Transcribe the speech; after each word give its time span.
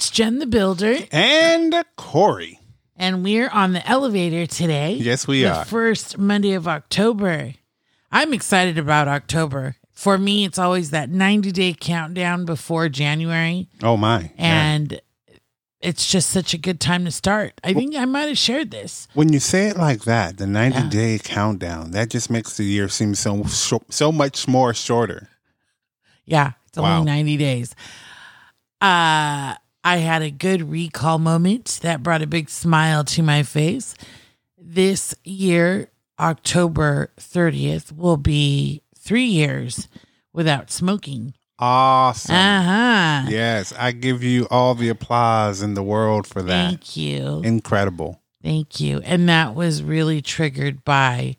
It's 0.00 0.08
Jen 0.08 0.38
the 0.38 0.46
Builder, 0.46 0.96
And 1.12 1.74
Corey. 1.94 2.58
and 2.96 3.22
we're 3.22 3.50
on 3.50 3.74
the 3.74 3.86
elevator 3.86 4.46
today. 4.46 4.94
Yes, 4.94 5.26
we 5.28 5.42
the 5.42 5.52
are. 5.58 5.64
first 5.66 6.16
Monday 6.16 6.54
of 6.54 6.66
October. 6.66 7.52
I'm 8.10 8.32
excited 8.32 8.78
about 8.78 9.08
October. 9.08 9.76
For 9.92 10.16
me, 10.16 10.46
it's 10.46 10.58
always 10.58 10.88
that 10.88 11.10
90 11.10 11.52
day 11.52 11.74
countdown 11.78 12.46
before 12.46 12.88
January, 12.88 13.68
Oh 13.82 13.98
my. 13.98 14.32
Yeah. 14.38 14.62
and 14.72 15.00
it's 15.82 16.10
just 16.10 16.30
such 16.30 16.54
a 16.54 16.58
good 16.58 16.80
time 16.80 17.04
to 17.04 17.10
start. 17.10 17.60
I 17.62 17.74
think 17.74 17.94
I 17.94 18.06
might 18.06 18.28
have 18.28 18.38
shared 18.38 18.70
this. 18.70 19.06
When 19.12 19.30
you 19.34 19.38
say 19.38 19.68
it 19.68 19.76
like 19.76 20.04
that, 20.04 20.38
the 20.38 20.46
90 20.46 20.78
Yeah. 20.78 20.88
day 20.88 21.18
countdown, 21.22 21.90
that 21.90 22.08
just 22.08 22.30
makes 22.30 22.56
the 22.56 22.64
year 22.64 22.88
seem 22.88 23.14
so 23.14 23.42
so, 23.44 23.82
so 23.90 24.10
much 24.10 24.48
more 24.48 24.72
shorter. 24.72 25.28
Yeah, 26.24 26.52
it's 26.68 26.78
only 26.78 27.04
90 27.04 27.36
days. 27.36 27.74
Uh 28.80 29.56
I 29.82 29.98
had 29.98 30.22
a 30.22 30.30
good 30.30 30.70
recall 30.70 31.18
moment 31.18 31.80
that 31.82 32.02
brought 32.02 32.22
a 32.22 32.26
big 32.26 32.50
smile 32.50 33.04
to 33.04 33.22
my 33.22 33.42
face. 33.42 33.94
This 34.58 35.14
year, 35.24 35.90
October 36.18 37.10
30th, 37.18 37.96
will 37.96 38.18
be 38.18 38.82
three 38.96 39.24
years 39.24 39.88
without 40.32 40.70
smoking. 40.70 41.34
Awesome. 41.58 42.34
Uh 42.34 42.62
huh. 42.62 43.26
Yes, 43.30 43.72
I 43.78 43.92
give 43.92 44.22
you 44.22 44.46
all 44.50 44.74
the 44.74 44.88
applause 44.88 45.62
in 45.62 45.74
the 45.74 45.82
world 45.82 46.26
for 46.26 46.42
that. 46.42 46.68
Thank 46.68 46.96
you. 46.96 47.42
Incredible. 47.44 48.20
Thank 48.42 48.80
you. 48.80 49.00
And 49.04 49.28
that 49.28 49.54
was 49.54 49.82
really 49.82 50.22
triggered 50.22 50.84
by 50.84 51.36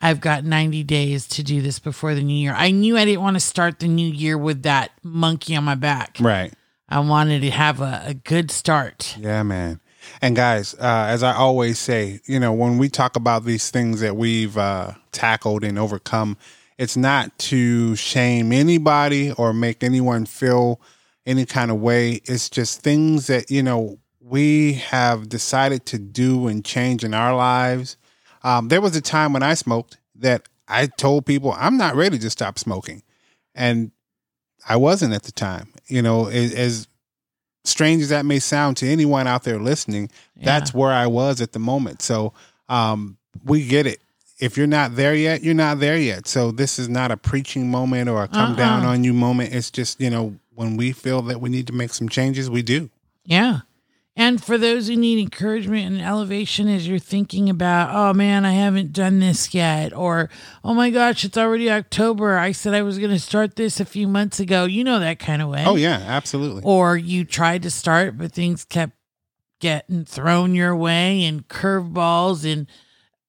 I've 0.00 0.20
got 0.20 0.44
90 0.44 0.82
days 0.84 1.28
to 1.28 1.42
do 1.42 1.62
this 1.62 1.78
before 1.78 2.14
the 2.14 2.22
new 2.22 2.34
year. 2.34 2.54
I 2.56 2.70
knew 2.70 2.96
I 2.96 3.04
didn't 3.04 3.22
want 3.22 3.36
to 3.36 3.40
start 3.40 3.78
the 3.78 3.88
new 3.88 4.10
year 4.10 4.36
with 4.36 4.62
that 4.64 4.90
monkey 5.02 5.54
on 5.54 5.64
my 5.64 5.74
back. 5.76 6.16
Right. 6.18 6.52
I 6.92 6.98
wanted 6.98 7.40
to 7.40 7.50
have 7.50 7.80
a, 7.80 8.02
a 8.08 8.12
good 8.12 8.50
start. 8.50 9.16
Yeah, 9.18 9.42
man. 9.44 9.80
And 10.20 10.36
guys, 10.36 10.74
uh, 10.74 11.06
as 11.08 11.22
I 11.22 11.32
always 11.34 11.78
say, 11.78 12.20
you 12.26 12.38
know, 12.38 12.52
when 12.52 12.76
we 12.76 12.90
talk 12.90 13.16
about 13.16 13.46
these 13.46 13.70
things 13.70 14.00
that 14.00 14.14
we've 14.14 14.58
uh, 14.58 14.92
tackled 15.10 15.64
and 15.64 15.78
overcome, 15.78 16.36
it's 16.76 16.94
not 16.94 17.38
to 17.38 17.96
shame 17.96 18.52
anybody 18.52 19.32
or 19.32 19.54
make 19.54 19.82
anyone 19.82 20.26
feel 20.26 20.82
any 21.24 21.46
kind 21.46 21.70
of 21.70 21.80
way. 21.80 22.20
It's 22.26 22.50
just 22.50 22.82
things 22.82 23.26
that, 23.28 23.50
you 23.50 23.62
know, 23.62 23.98
we 24.20 24.74
have 24.74 25.30
decided 25.30 25.86
to 25.86 25.98
do 25.98 26.46
and 26.46 26.62
change 26.62 27.04
in 27.04 27.14
our 27.14 27.34
lives. 27.34 27.96
Um, 28.42 28.68
there 28.68 28.82
was 28.82 28.94
a 28.96 29.00
time 29.00 29.32
when 29.32 29.42
I 29.42 29.54
smoked 29.54 29.96
that 30.16 30.46
I 30.68 30.88
told 30.88 31.24
people 31.24 31.54
I'm 31.56 31.78
not 31.78 31.96
ready 31.96 32.18
to 32.18 32.28
stop 32.28 32.58
smoking. 32.58 33.02
And 33.54 33.92
I 34.68 34.76
wasn't 34.76 35.14
at 35.14 35.22
the 35.22 35.32
time. 35.32 35.71
You 35.86 36.02
know, 36.02 36.26
as, 36.28 36.54
as 36.54 36.88
strange 37.64 38.02
as 38.02 38.08
that 38.08 38.24
may 38.24 38.38
sound 38.38 38.76
to 38.78 38.88
anyone 38.88 39.26
out 39.26 39.44
there 39.44 39.58
listening, 39.58 40.10
that's 40.40 40.72
where 40.74 40.92
I 40.92 41.06
was 41.06 41.40
at 41.40 41.52
the 41.52 41.58
moment. 41.58 42.02
So 42.02 42.32
um, 42.68 43.16
we 43.44 43.66
get 43.66 43.86
it. 43.86 44.00
If 44.40 44.56
you're 44.56 44.66
not 44.66 44.96
there 44.96 45.14
yet, 45.14 45.42
you're 45.44 45.54
not 45.54 45.78
there 45.78 45.96
yet. 45.96 46.26
So 46.26 46.50
this 46.50 46.78
is 46.78 46.88
not 46.88 47.12
a 47.12 47.16
preaching 47.16 47.70
moment 47.70 48.08
or 48.08 48.22
a 48.24 48.28
come 48.28 48.56
down 48.56 48.82
Uh-uh. 48.84 48.92
on 48.92 49.04
you 49.04 49.12
moment. 49.12 49.54
It's 49.54 49.70
just, 49.70 50.00
you 50.00 50.10
know, 50.10 50.34
when 50.54 50.76
we 50.76 50.92
feel 50.92 51.22
that 51.22 51.40
we 51.40 51.48
need 51.48 51.68
to 51.68 51.72
make 51.72 51.92
some 51.92 52.08
changes, 52.08 52.50
we 52.50 52.62
do. 52.62 52.90
Yeah. 53.24 53.60
And 54.14 54.44
for 54.44 54.58
those 54.58 54.88
who 54.88 54.96
need 54.96 55.18
encouragement 55.18 55.86
and 55.86 56.00
elevation 56.02 56.68
as 56.68 56.86
you're 56.86 56.98
thinking 56.98 57.48
about, 57.48 57.94
oh 57.94 58.12
man, 58.12 58.44
I 58.44 58.52
haven't 58.52 58.92
done 58.92 59.20
this 59.20 59.54
yet, 59.54 59.94
or 59.94 60.28
oh 60.62 60.74
my 60.74 60.90
gosh, 60.90 61.24
it's 61.24 61.38
already 61.38 61.70
October. 61.70 62.36
I 62.36 62.52
said 62.52 62.74
I 62.74 62.82
was 62.82 62.98
going 62.98 63.10
to 63.10 63.18
start 63.18 63.56
this 63.56 63.80
a 63.80 63.86
few 63.86 64.06
months 64.06 64.38
ago. 64.38 64.64
You 64.66 64.84
know 64.84 64.98
that 64.98 65.18
kind 65.18 65.40
of 65.40 65.48
way. 65.48 65.64
Oh, 65.66 65.76
yeah, 65.76 66.02
absolutely. 66.06 66.62
Or 66.62 66.94
you 66.96 67.24
tried 67.24 67.62
to 67.62 67.70
start, 67.70 68.18
but 68.18 68.32
things 68.32 68.66
kept 68.66 68.92
getting 69.60 70.04
thrown 70.04 70.54
your 70.54 70.76
way 70.76 71.24
and 71.24 71.48
curveballs 71.48 72.44
and 72.50 72.66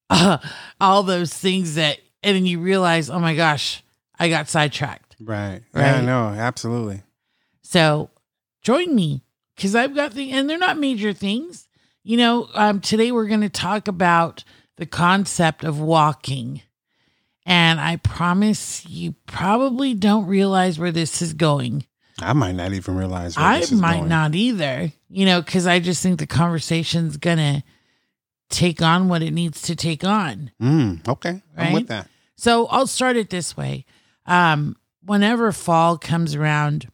uh, 0.10 0.38
all 0.82 1.04
those 1.04 1.34
things 1.34 1.76
that, 1.76 2.00
and 2.24 2.36
then 2.36 2.46
you 2.46 2.60
realize, 2.60 3.10
oh 3.10 3.20
my 3.20 3.36
gosh, 3.36 3.84
I 4.20 4.28
got 4.28 4.50
sidetracked. 4.50 5.16
Right. 5.22 5.62
Yeah, 5.74 5.96
Right. 5.98 6.04
no, 6.04 6.28
absolutely. 6.28 7.04
So 7.62 8.10
join 8.62 8.94
me 8.94 9.24
because 9.56 9.76
I've 9.76 9.96
got 9.96 10.14
the, 10.14 10.32
and 10.32 10.50
they're 10.50 10.58
not 10.58 10.78
major 10.78 11.14
things. 11.14 11.68
You 12.04 12.18
know, 12.18 12.50
um, 12.54 12.82
today 12.82 13.12
we're 13.12 13.28
going 13.28 13.42
to 13.42 13.50
talk 13.50 13.88
about 13.88 14.44
the 14.78 14.86
concept 14.86 15.64
of 15.64 15.80
walking. 15.80 16.62
And 17.46 17.80
I 17.80 17.98
promise 17.98 18.86
you 18.86 19.16
probably 19.28 19.94
don't 19.94 20.26
realize 20.28 20.80
where 20.80 20.92
this 20.92 21.22
is 21.22 21.34
going. 21.34 21.86
I 22.20 22.34
might 22.34 22.54
not 22.56 22.74
even 22.74 22.96
realize 22.96 23.36
where 23.36 23.46
I 23.46 23.60
this 23.60 23.72
is 23.72 23.80
might 23.82 23.98
going. 23.98 24.10
not 24.10 24.36
either, 24.36 24.92
you 25.10 25.26
know, 25.26 25.42
because 25.42 25.68
I 25.68 25.80
just 25.80 26.02
think 26.04 26.20
the 26.20 26.28
conversation's 26.28 27.18
going 27.18 27.38
to 27.40 27.64
take 28.50 28.82
on 28.82 29.08
what 29.10 29.22
it 29.24 29.32
needs 29.32 29.62
to 29.64 29.76
take 29.76 30.04
on. 30.04 30.52
Mm, 30.62 31.08
okay. 31.08 31.42
I'm 31.58 31.64
Right? 31.66 31.74
with 31.74 31.88
that. 31.88 32.08
So 32.38 32.68
I'll 32.68 32.88
start 32.88 33.16
it 33.18 33.30
this 33.30 33.58
way. 33.58 33.86
Um, 34.26 34.76
whenever 35.04 35.52
fall 35.52 35.98
comes 35.98 36.36
around, 36.36 36.88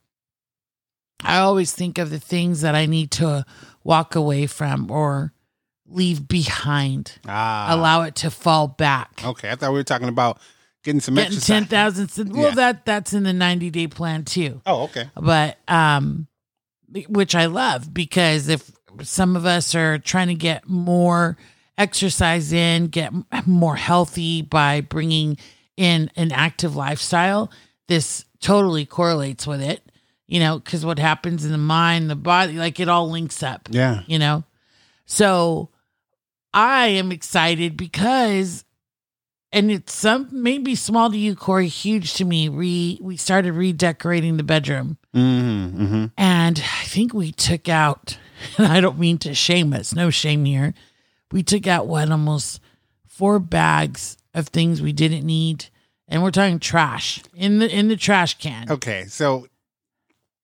I 1.24 1.40
always 1.40 1.74
think 1.74 1.98
of 1.98 2.10
the 2.10 2.20
things 2.20 2.62
that 2.62 2.76
I 2.76 2.86
need 2.86 3.12
to 3.12 3.46
walk 3.84 4.16
away 4.16 4.48
from 4.48 4.90
or 4.90 5.34
leave 5.88 6.28
behind. 6.28 7.14
Ah. 7.28 7.68
Allow 7.74 8.04
it 8.04 8.16
to 8.18 8.32
fall 8.32 8.68
back. 8.68 9.22
Okay. 9.26 9.50
I 9.50 9.56
thought 9.56 9.72
we 9.72 9.80
were 9.80 9.84
talking 9.84 10.08
about 10.08 10.40
getting 10.84 11.02
some 11.02 11.16
Getting 11.16 11.34
exercise. 11.38 11.48
ten 11.48 11.66
thousand. 11.66 12.34
Well, 12.34 12.50
Yeah. 12.50 12.56
that 12.56 12.86
that's 12.86 13.14
in 13.14 13.24
the 13.24 13.34
ninety 13.34 13.70
day 13.70 13.88
plan 13.88 14.24
too. 14.24 14.62
Oh, 14.66 14.84
okay. 14.84 15.10
But 15.16 15.58
um, 15.68 16.28
which 17.08 17.36
I 17.36 17.48
love 17.48 17.94
because 17.94 18.48
if 18.48 18.72
some 19.04 19.36
of 19.36 19.46
us 19.46 19.76
are 19.76 19.98
trying 19.98 20.28
to 20.30 20.36
get 20.36 20.68
more 20.68 21.38
exercise 21.78 22.52
in, 22.54 22.88
get 22.88 23.12
more 23.46 23.76
healthy 23.76 24.42
by 24.42 24.82
bringing 24.82 25.38
in 25.78 26.12
an 26.16 26.32
active 26.32 26.76
lifestyle, 26.76 27.52
this 27.88 28.26
totally 28.42 28.86
correlates 28.86 29.48
with 29.48 29.62
it. 29.62 29.82
You 30.30 30.40
know, 30.40 30.60
because 30.60 30.86
what 30.86 31.00
happens 31.00 31.44
in 31.44 31.52
the 31.52 31.58
mind, 31.58 32.10
the 32.10 32.16
body, 32.16 32.54
like 32.54 32.80
it 32.80 32.88
all 32.88 33.10
links 33.10 33.42
up 33.42 33.68
Yeah. 33.72 34.04
you 34.06 34.20
know? 34.20 34.44
So 35.08 35.70
I 36.54 36.86
am 36.88 37.12
excited 37.12 37.76
because 37.76 38.64
and 39.52 39.72
it's 39.72 39.94
some 39.94 40.30
maybe 40.32 40.76
small 40.76 41.10
to 41.10 41.18
you, 41.18 41.36
Corey, 41.36 41.68
huge 41.68 42.14
to 42.16 42.26
me. 42.26 42.48
Re 42.48 43.00
we 43.02 43.18
started 43.18 43.54
redecorating 43.54 44.38
the 44.38 44.44
bedroom. 44.44 44.98
Mm-hmm, 45.16 45.84
mm-hmm. 45.84 46.06
And 46.16 46.60
I 46.60 46.84
think 46.86 47.14
we 47.14 47.32
took 47.32 47.68
out, 47.68 48.20
and 48.58 48.68
I 48.68 48.80
don't 48.80 49.00
mean 49.00 49.18
to 49.20 49.34
shame 49.34 49.74
us, 49.74 49.96
no 49.96 50.12
shame 50.12 50.46
here. 50.46 50.76
We 51.32 51.42
took 51.42 51.66
out 51.66 51.88
what 51.88 52.12
almost 52.12 52.62
four 53.08 53.40
bags 53.40 54.18
of 54.36 54.50
things 54.50 54.82
we 54.82 54.94
didn't 54.94 55.26
need. 55.26 55.66
And 56.08 56.24
we're 56.24 56.32
talking 56.32 56.60
trash 56.60 57.22
in 57.36 57.60
the 57.60 57.70
in 57.70 57.88
the 57.88 57.98
trash 57.98 58.38
can. 58.38 58.72
Okay. 58.72 59.06
So 59.06 59.48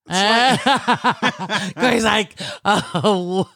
Corey's 0.08 2.04
eh. 2.04 2.04
like, 2.04 2.36
oh 2.64 3.50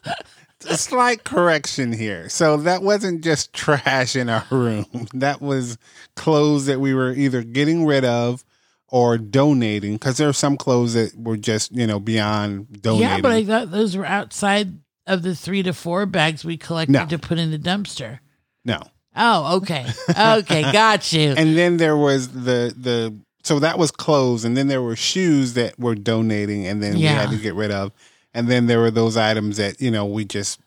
a 0.68 0.78
slight 0.78 1.24
correction 1.24 1.92
here. 1.92 2.30
So 2.30 2.58
that 2.58 2.82
wasn't 2.84 3.24
just 3.24 3.54
trash 3.54 4.16
in 4.16 4.30
our 4.30 4.46
room. 4.50 4.86
That 5.14 5.42
was 5.42 5.78
clothes 6.16 6.66
that 6.66 6.80
we 6.80 6.94
were 6.94 7.12
either 7.12 7.44
getting 7.44 7.86
rid 7.86 8.06
of 8.06 8.44
or 8.88 9.18
donating 9.18 9.94
because 9.94 10.18
there 10.18 10.30
are 10.30 10.34
some 10.34 10.58
clothes 10.58 10.94
that 10.94 11.16
were 11.16 11.38
just, 11.38 11.72
you 11.72 11.88
know, 11.88 12.00
beyond 12.00 12.82
donating. 12.82 13.08
Yeah, 13.08 13.22
but 13.22 13.32
I 13.32 13.46
thought 13.46 13.72
those 13.72 13.96
were 13.96 14.06
outside 14.06 14.74
of 15.08 15.22
the 15.22 15.36
three 15.36 15.64
to 15.64 15.74
four 15.74 16.06
bags 16.06 16.44
we 16.44 16.58
collected 16.58 16.94
No. 16.94 17.06
to 17.06 17.20
put 17.20 17.38
in 17.40 17.52
the 17.52 17.60
dumpster. 17.60 18.20
no. 18.66 18.82
Oh, 19.22 19.58
okay. 19.58 19.86
Okay, 20.10 20.62
got 20.72 21.12
you. 21.12 21.34
And 21.36 21.58
then 21.58 21.78
there 21.78 21.98
was 21.98 22.30
the 22.30 22.74
the 22.78 23.20
so 23.44 23.60
that 23.60 23.78
was 23.80 23.92
clothes 23.92 24.44
and 24.46 24.56
then 24.58 24.68
there 24.68 24.82
were 24.82 24.96
shoes 24.96 25.54
that 25.54 25.78
were 25.80 25.96
donating 25.96 26.68
and 26.68 26.82
then 26.84 26.96
we 26.96 27.02
had 27.16 27.30
to 27.32 27.38
get 27.38 27.54
rid 27.56 27.72
of. 27.72 27.92
And 28.34 28.48
then 28.48 28.68
there 28.68 28.80
were 28.80 28.92
those 28.92 29.18
items 29.18 29.58
that, 29.58 29.82
you 29.82 29.90
know, 29.92 30.06
we 30.06 30.24
just 30.26 30.60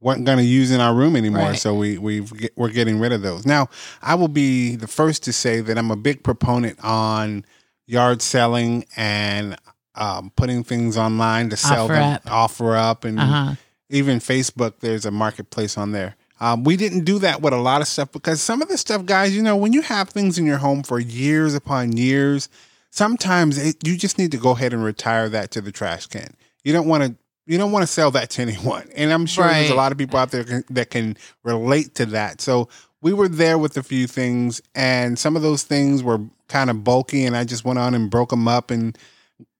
weren't 0.00 0.24
going 0.24 0.38
to 0.38 0.44
use 0.44 0.70
in 0.70 0.80
our 0.80 0.94
room 0.94 1.14
anymore. 1.14 1.48
Right. 1.50 1.58
So 1.58 1.74
we 1.74 1.98
we 1.98 2.26
we're 2.56 2.70
getting 2.70 2.98
rid 2.98 3.12
of 3.12 3.22
those. 3.22 3.46
Now, 3.46 3.68
I 4.02 4.14
will 4.16 4.28
be 4.28 4.74
the 4.76 4.88
first 4.88 5.22
to 5.24 5.32
say 5.32 5.60
that 5.60 5.78
I'm 5.78 5.90
a 5.90 5.96
big 5.96 6.22
proponent 6.24 6.78
on 6.82 7.44
yard 7.86 8.22
selling 8.22 8.84
and 8.96 9.56
um, 9.94 10.32
putting 10.36 10.64
things 10.64 10.96
online 10.96 11.50
to 11.50 11.56
sell 11.56 11.84
Offer 11.84 11.92
them, 11.92 12.12
up. 12.14 12.22
offer 12.30 12.76
up, 12.76 13.04
and 13.04 13.20
Uh-huh. 13.20 13.54
even 13.90 14.18
Facebook. 14.18 14.80
There's 14.80 15.04
a 15.04 15.10
marketplace 15.10 15.76
on 15.78 15.92
there. 15.92 16.16
Um, 16.42 16.64
we 16.64 16.76
didn't 16.76 17.04
do 17.04 17.20
that 17.20 17.40
with 17.40 17.52
a 17.52 17.58
lot 17.58 17.82
of 17.82 17.86
stuff 17.86 18.10
because 18.10 18.42
some 18.42 18.62
of 18.62 18.68
the 18.68 18.76
stuff, 18.76 19.06
guys, 19.06 19.34
you 19.34 19.42
know, 19.44 19.54
when 19.54 19.72
you 19.72 19.80
have 19.82 20.08
things 20.08 20.40
in 20.40 20.44
your 20.44 20.58
home 20.58 20.82
for 20.82 20.98
years 20.98 21.54
upon 21.54 21.96
years, 21.96 22.48
sometimes 22.90 23.58
it, 23.58 23.76
you 23.86 23.96
just 23.96 24.18
need 24.18 24.32
to 24.32 24.38
go 24.38 24.50
ahead 24.50 24.72
and 24.72 24.82
retire 24.82 25.28
that 25.28 25.52
to 25.52 25.60
the 25.60 25.70
trash 25.70 26.08
can. 26.08 26.34
You 26.64 26.72
don't 26.72 26.88
want 26.88 27.04
to. 27.04 27.14
You 27.46 27.58
don't 27.58 27.70
want 27.70 27.84
to 27.84 27.86
sell 27.86 28.10
that 28.12 28.30
to 28.30 28.42
anyone, 28.48 28.88
and 28.96 29.12
I'm 29.12 29.24
sure 29.24 29.46
there's 29.46 29.70
a 29.70 29.76
lot 29.76 29.92
of 29.92 29.98
people 29.98 30.18
out 30.18 30.32
there 30.32 30.42
can, 30.42 30.64
that 30.70 30.90
can 30.90 31.16
relate 31.44 31.94
to 31.96 32.06
that. 32.06 32.40
So 32.40 32.68
we 33.00 33.12
were 33.12 33.28
there 33.28 33.56
with 33.56 33.76
a 33.76 33.82
few 33.84 34.08
things, 34.08 34.60
and 34.74 35.16
some 35.16 35.36
of 35.36 35.42
those 35.42 35.62
things 35.62 36.02
were 36.02 36.20
kind 36.48 36.70
of 36.70 36.82
bulky, 36.82 37.24
and 37.24 37.36
I 37.36 37.44
just 37.44 37.64
went 37.64 37.78
on 37.78 37.94
and 37.94 38.10
broke 38.10 38.30
them 38.30 38.48
up, 38.48 38.72
and 38.72 38.98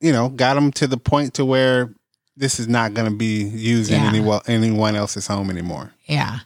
you 0.00 0.12
know, 0.12 0.30
got 0.30 0.54
them 0.54 0.72
to 0.72 0.88
the 0.88 0.96
point 0.96 1.34
to 1.34 1.44
where 1.44 1.94
this 2.36 2.58
is 2.58 2.66
not 2.66 2.92
going 2.92 3.08
to 3.08 3.16
be 3.16 3.44
used 3.44 3.92
in 3.92 4.00
any, 4.00 4.40
anyone 4.46 4.96
else's 4.96 5.28
home 5.28 5.48
anymore. 5.48 5.92
Yeah. 6.06 6.40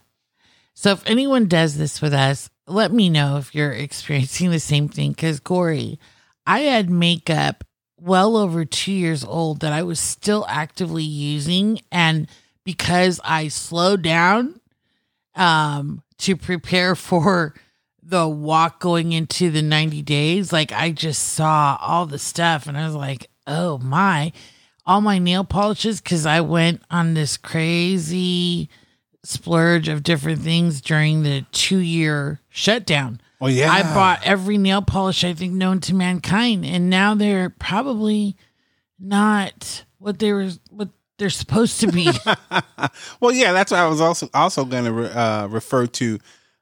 So 0.76 0.90
if 0.90 1.02
anyone 1.06 1.46
does 1.46 1.78
this 1.78 2.02
with 2.02 2.12
us, 2.12 2.50
let 2.67 2.93
me 2.93 3.08
know 3.08 3.38
if 3.38 3.55
you're 3.55 3.73
experiencing 3.88 4.50
the 4.50 4.61
same 4.61 4.88
thing. 4.88 5.11
Because 5.11 5.40
Corey, 5.40 5.99
I 6.46 6.61
had 6.61 6.90
makeup 6.90 7.64
well 7.99 8.37
over 8.37 8.64
two 8.64 8.93
years 8.93 9.25
old 9.25 9.61
that 9.61 9.73
I 9.73 9.82
was 9.82 9.99
still 9.99 10.44
actively 10.49 11.02
using, 11.02 11.81
and 11.90 12.28
because 12.62 13.20
I 13.25 13.49
slowed 13.49 14.02
down 14.02 14.61
um, 15.34 16.02
to 16.19 16.37
prepare 16.37 16.94
for 16.94 17.55
the 18.02 18.28
walk 18.28 18.78
going 18.78 19.12
into 19.12 19.50
the 19.50 19.62
90 19.62 20.02
days, 20.02 20.52
like 20.52 20.73
I 20.73 20.93
just 20.93 21.23
saw 21.23 21.78
all 21.81 22.05
the 22.05 22.19
stuff, 22.19 22.67
and 22.67 22.76
I 22.76 22.87
was 22.87 22.94
like, 22.94 23.28
oh 23.46 23.78
my. 23.78 24.32
All 24.84 25.00
my 25.00 25.19
nail 25.19 25.43
polishes, 25.43 26.00
because 26.00 26.26
I 26.26 26.43
went 26.43 26.81
on 26.93 27.14
this 27.14 27.37
crazy 27.37 28.69
splurge 29.26 29.88
of 29.88 30.02
different 30.02 30.40
things 30.40 30.81
during 30.81 31.23
the 31.23 31.44
two 31.52 31.78
year 31.78 32.40
shutdown. 32.49 33.20
Oh 33.40 33.49
yeah, 33.49 33.70
I 33.70 33.82
bought 33.82 34.20
every 34.25 34.56
nail 34.58 34.81
polish 34.82 35.23
I 35.25 35.34
think 35.34 35.52
known 35.52 35.81
to 35.81 35.94
mankind, 35.94 36.64
and 36.64 36.88
now 36.88 37.14
they're 37.14 37.50
probably 37.50 38.37
not 38.99 39.84
what 39.99 40.19
they 40.19 40.32
were 40.32 40.50
what 40.70 40.88
they're 41.19 41.31
supposed 41.31 41.81
to 41.81 41.88
be. 41.93 42.11
Well, 43.20 43.32
yeah, 43.32 43.52
that's 43.52 43.70
what 43.73 43.81
I 43.81 43.88
was 43.88 44.00
also 44.00 44.28
also 44.34 44.64
going 44.64 44.84
to 44.84 44.93
re- 44.93 45.11
uh, 45.11 45.46
refer 45.49 45.87
to. 45.87 46.19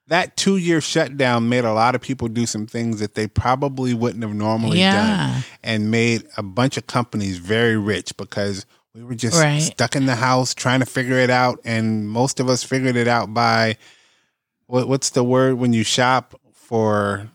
That 0.07 0.37
two 0.37 0.57
year 0.57 0.81
shutdown 0.81 1.49
made 1.49 1.65
a 1.65 1.73
lot 1.73 1.95
of 1.95 2.01
people 2.01 2.27
do 2.27 2.45
some 2.45 2.67
things 2.67 2.99
that 2.99 3.15
they 3.15 3.27
probably 3.27 3.93
wouldn't 3.95 4.23
have 4.23 4.35
normally 4.35 4.79
Yeah. 4.79 4.93
done, 5.33 5.43
and 5.63 5.89
made 5.91 6.23
a 6.37 6.43
bunch 6.43 6.77
of 6.77 6.85
companies 6.87 7.37
very 7.37 7.75
rich 7.77 8.15
because 8.15 8.65
we 8.95 9.03
were 9.03 9.15
just 9.15 9.37
Right. 9.37 9.59
stuck 9.61 9.95
in 9.95 10.05
the 10.05 10.15
house 10.15 10.53
trying 10.53 10.79
to 10.79 10.85
figure 10.85 11.17
it 11.19 11.29
out, 11.29 11.59
and 11.65 12.07
most 12.09 12.39
of 12.39 12.49
us 12.49 12.63
figured 12.63 12.95
it 12.95 13.07
out 13.07 13.33
by 13.33 13.75
what, 14.67 14.87
what's 14.87 15.09
the 15.11 15.23
word 15.23 15.55
when 15.55 15.73
you 15.73 15.83
shop 15.83 16.39
for 16.53 17.29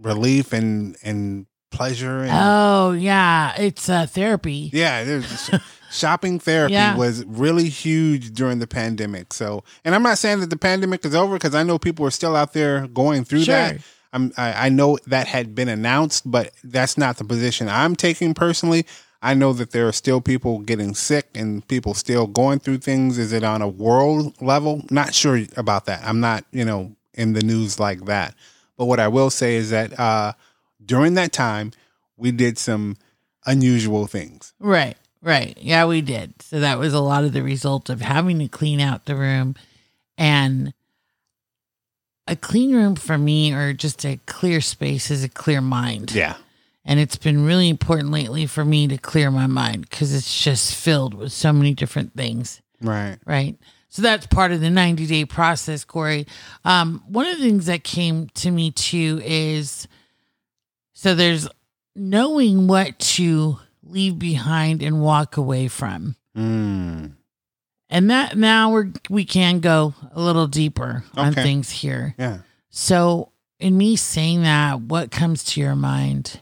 relief 0.00 0.52
and 0.52 0.96
and 1.02 1.46
pleasure 1.70 2.20
and 2.22 2.30
oh 2.32 2.92
yeah, 2.92 3.54
it's 3.60 3.88
uh, 3.88 4.06
therapy. 4.06 4.70
yeah, 4.72 5.04
there's 5.04 5.50
shopping 5.90 6.38
therapy 6.38 6.72
Yeah. 6.74 6.96
was 6.96 7.24
really 7.26 7.68
huge 7.68 8.32
during 8.32 8.58
the 8.58 8.66
pandemic. 8.66 9.32
So, 9.34 9.64
and 9.84 9.94
I'm 9.94 10.02
not 10.02 10.18
saying 10.18 10.40
that 10.40 10.50
the 10.50 10.56
pandemic 10.56 11.04
is 11.04 11.14
over 11.14 11.34
because 11.34 11.54
I 11.54 11.62
know 11.62 11.78
people 11.78 12.06
are 12.06 12.10
still 12.10 12.34
out 12.36 12.52
there 12.52 12.86
going 12.88 13.24
through 13.24 13.44
Sure. 13.44 13.54
that. 13.54 13.78
I'm, 14.12 14.32
I, 14.38 14.66
I 14.66 14.68
know 14.70 14.98
that 15.06 15.26
had 15.26 15.54
been 15.54 15.68
announced, 15.68 16.30
but 16.30 16.50
that's 16.64 16.96
not 16.96 17.18
the 17.18 17.24
position 17.24 17.68
I'm 17.68 17.94
taking 17.94 18.32
personally. 18.32 18.86
I 19.20 19.34
know 19.34 19.52
that 19.52 19.72
there 19.72 19.88
are 19.88 19.92
still 19.92 20.20
people 20.20 20.60
getting 20.60 20.94
sick 20.94 21.28
and 21.34 21.66
people 21.66 21.94
still 21.94 22.26
going 22.26 22.60
through 22.60 22.78
things. 22.78 23.18
Is 23.18 23.32
it 23.32 23.42
on 23.42 23.62
a 23.62 23.68
world 23.68 24.40
level? 24.40 24.84
Not 24.90 25.14
sure 25.14 25.40
about 25.56 25.86
that. 25.86 26.04
I'm 26.04 26.20
not, 26.20 26.44
you 26.52 26.64
know, 26.64 26.94
in 27.14 27.32
the 27.32 27.42
news 27.42 27.80
like 27.80 28.04
that. 28.04 28.34
But 28.76 28.84
what 28.84 29.00
I 29.00 29.08
will 29.08 29.30
say 29.30 29.56
is 29.56 29.70
that 29.70 29.98
uh, 29.98 30.34
during 30.84 31.14
that 31.14 31.32
time, 31.32 31.72
we 32.16 32.30
did 32.30 32.58
some 32.58 32.96
unusual 33.44 34.06
things. 34.06 34.54
Right, 34.60 34.96
right. 35.20 35.58
Yeah, 35.60 35.86
we 35.86 36.00
did. 36.00 36.40
So 36.42 36.60
that 36.60 36.78
was 36.78 36.94
a 36.94 37.00
lot 37.00 37.24
of 37.24 37.32
the 37.32 37.42
result 37.42 37.90
of 37.90 38.00
having 38.00 38.38
to 38.38 38.48
clean 38.48 38.80
out 38.80 39.06
the 39.06 39.16
room 39.16 39.56
and 40.16 40.72
a 42.28 42.36
clean 42.36 42.74
room 42.74 42.94
for 42.94 43.18
me 43.18 43.52
or 43.52 43.72
just 43.72 44.04
a 44.04 44.20
clear 44.26 44.60
space 44.60 45.10
is 45.10 45.24
a 45.24 45.28
clear 45.28 45.60
mind. 45.60 46.12
Yeah. 46.12 46.36
And 46.84 46.98
it's 46.98 47.16
been 47.16 47.44
really 47.44 47.68
important 47.68 48.10
lately 48.10 48.46
for 48.46 48.64
me 48.64 48.88
to 48.88 48.96
clear 48.96 49.30
my 49.30 49.46
mind 49.46 49.82
because 49.82 50.14
it's 50.14 50.42
just 50.42 50.74
filled 50.74 51.12
with 51.14 51.32
so 51.32 51.52
many 51.52 51.74
different 51.74 52.14
things. 52.14 52.62
Right. 52.80 53.18
Right. 53.26 53.58
So 53.90 54.02
that's 54.02 54.26
part 54.26 54.52
of 54.52 54.60
the 54.60 54.70
90 54.70 55.06
day 55.06 55.24
process, 55.24 55.84
Corey. 55.84 56.26
Um, 56.64 57.02
one 57.08 57.26
of 57.26 57.38
the 57.38 57.44
things 57.44 57.66
that 57.66 57.84
came 57.84 58.28
to 58.34 58.50
me 58.50 58.70
too 58.70 59.20
is 59.24 59.88
so 60.92 61.14
there's 61.14 61.48
knowing 61.94 62.66
what 62.66 62.98
to 62.98 63.58
leave 63.82 64.18
behind 64.18 64.82
and 64.82 65.00
walk 65.00 65.36
away 65.36 65.68
from. 65.68 66.16
Mm. 66.36 67.12
And 67.90 68.10
that 68.10 68.36
now 68.36 68.70
we're 68.70 68.92
we 69.08 69.24
can 69.24 69.60
go 69.60 69.94
a 70.12 70.20
little 70.20 70.46
deeper 70.46 71.04
on 71.16 71.32
things 71.32 71.70
here. 71.70 72.14
Yeah. 72.18 72.38
So 72.70 73.32
in 73.58 73.76
me 73.76 73.96
saying 73.96 74.42
that, 74.42 74.80
what 74.80 75.10
comes 75.10 75.42
to 75.44 75.60
your 75.60 75.74
mind 75.74 76.40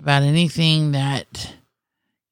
about 0.00 0.22
anything 0.22 0.92
that 0.92 1.54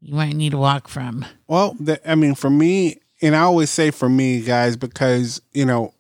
you 0.01 0.15
might 0.15 0.35
need 0.35 0.51
to 0.51 0.59
walk 0.59 0.89
from? 0.89 1.25
Well, 1.47 1.77
the, 1.79 2.01
I 2.11 2.15
mean, 2.15 2.35
for 2.35 2.51
me, 2.51 2.99
and 3.21 3.37
I 3.37 3.41
always 3.41 3.71
say 3.71 3.91
for 3.91 4.09
me, 4.09 4.41
guys, 4.41 4.77
because, 4.77 5.43
you 5.53 5.65
know, 5.65 5.93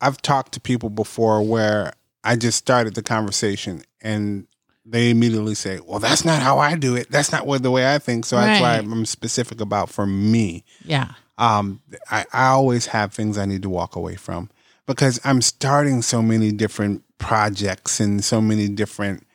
I've 0.00 0.20
talked 0.20 0.52
to 0.52 0.60
people 0.60 0.90
before 0.90 1.42
where 1.42 1.92
I 2.24 2.36
just 2.36 2.58
started 2.58 2.94
the 2.94 3.02
conversation 3.02 3.82
and 4.00 4.46
they 4.84 5.10
immediately 5.10 5.54
say, 5.54 5.78
well, 5.86 6.00
that's 6.00 6.24
not 6.24 6.42
how 6.42 6.58
I 6.58 6.74
do 6.74 6.96
it. 6.96 7.10
That's 7.10 7.30
not 7.30 7.46
what 7.46 7.62
the 7.62 7.70
way 7.70 7.94
I 7.94 7.98
think. 7.98 8.24
So 8.24 8.36
that's 8.36 8.60
why 8.60 8.78
I'm 8.78 9.06
specific 9.06 9.60
about 9.60 9.90
for 9.90 10.06
me. 10.06 10.64
Yeah. 10.84 11.12
um, 11.38 11.80
I, 12.10 12.24
I 12.32 12.46
always 12.48 12.86
have 12.86 13.12
things 13.12 13.38
I 13.38 13.44
need 13.44 13.62
to 13.62 13.70
walk 13.70 13.94
away 13.94 14.16
from 14.16 14.50
because 14.86 15.20
I'm 15.22 15.42
starting 15.42 16.02
so 16.02 16.22
many 16.22 16.50
different 16.50 17.04
projects 17.18 18.00
and 18.00 18.24
so 18.24 18.40
many 18.40 18.68
different 18.68 19.26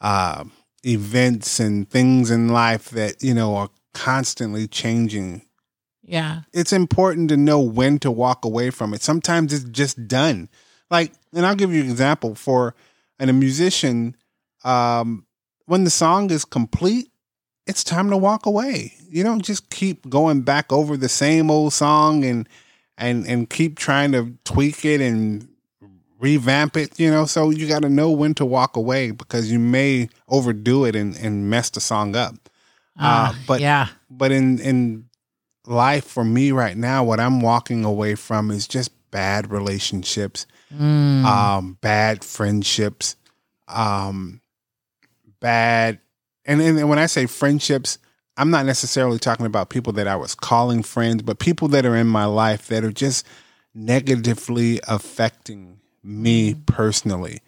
uh, 0.00 0.44
events 0.84 1.60
and 1.60 1.88
things 1.88 2.30
in 2.30 2.48
life 2.48 2.90
that, 2.90 3.22
you 3.22 3.34
know, 3.34 3.56
are 3.56 3.70
constantly 3.94 4.66
changing. 4.66 5.42
Yeah. 6.02 6.42
It's 6.52 6.72
important 6.72 7.28
to 7.30 7.36
know 7.36 7.60
when 7.60 7.98
to 8.00 8.10
walk 8.10 8.44
away 8.44 8.70
from 8.70 8.92
it. 8.92 9.02
Sometimes 9.02 9.52
it's 9.52 9.64
just 9.64 10.08
done. 10.08 10.48
Like, 10.90 11.12
and 11.32 11.46
I'll 11.46 11.54
give 11.54 11.72
you 11.72 11.82
an 11.82 11.90
example 11.90 12.34
for 12.34 12.74
and 13.18 13.30
a 13.30 13.32
musician, 13.32 14.16
um, 14.64 15.26
when 15.66 15.84
the 15.84 15.90
song 15.90 16.30
is 16.30 16.44
complete, 16.44 17.08
it's 17.66 17.84
time 17.84 18.10
to 18.10 18.16
walk 18.16 18.46
away. 18.46 18.94
You 19.08 19.22
don't 19.22 19.44
just 19.44 19.70
keep 19.70 20.08
going 20.10 20.42
back 20.42 20.72
over 20.72 20.96
the 20.96 21.08
same 21.08 21.50
old 21.50 21.72
song 21.72 22.24
and 22.24 22.48
and 22.98 23.26
and 23.26 23.48
keep 23.48 23.78
trying 23.78 24.12
to 24.12 24.34
tweak 24.44 24.84
it 24.84 25.00
and 25.00 25.48
revamp 26.22 26.76
it, 26.78 26.98
you 26.98 27.10
know. 27.10 27.26
So 27.26 27.50
you 27.50 27.66
got 27.68 27.82
to 27.82 27.88
know 27.90 28.10
when 28.10 28.32
to 28.34 28.46
walk 28.46 28.76
away 28.76 29.10
because 29.10 29.50
you 29.52 29.58
may 29.58 30.08
overdo 30.28 30.84
it 30.86 30.96
and, 30.96 31.14
and 31.16 31.50
mess 31.50 31.68
the 31.70 31.80
song 31.80 32.16
up. 32.16 32.34
Uh, 32.98 33.34
Ah, 33.34 33.38
but 33.46 33.60
yeah. 33.60 33.88
but 34.08 34.32
in 34.32 34.58
in 34.60 35.04
life 35.66 36.04
for 36.06 36.24
me 36.24 36.52
right 36.52 36.76
now, 36.76 37.04
what 37.04 37.20
I'm 37.20 37.40
walking 37.40 37.84
away 37.84 38.14
from 38.14 38.50
is 38.50 38.66
just 38.68 38.90
bad 39.10 39.50
relationships, 39.50 40.46
Mm. 40.74 41.24
um, 41.24 41.78
bad 41.82 42.24
friendships, 42.24 43.16
um, 43.68 44.40
bad. 45.40 45.98
And, 46.46 46.60
and 46.62 46.88
when 46.88 46.98
I 46.98 47.06
say 47.06 47.26
friendships, 47.26 47.98
I'm 48.38 48.50
not 48.50 48.64
necessarily 48.66 49.18
talking 49.18 49.44
about 49.46 49.68
people 49.68 49.92
that 49.94 50.08
I 50.08 50.16
was 50.16 50.34
calling 50.34 50.82
friends, 50.82 51.22
but 51.22 51.38
people 51.38 51.68
that 51.68 51.84
are 51.84 51.94
in 51.96 52.06
my 52.06 52.24
life 52.24 52.68
that 52.68 52.84
are 52.84 52.90
just 52.92 53.26
negatively 53.74 54.80
affecting 54.88 55.78
me 56.02 56.54
personally. 56.66 57.40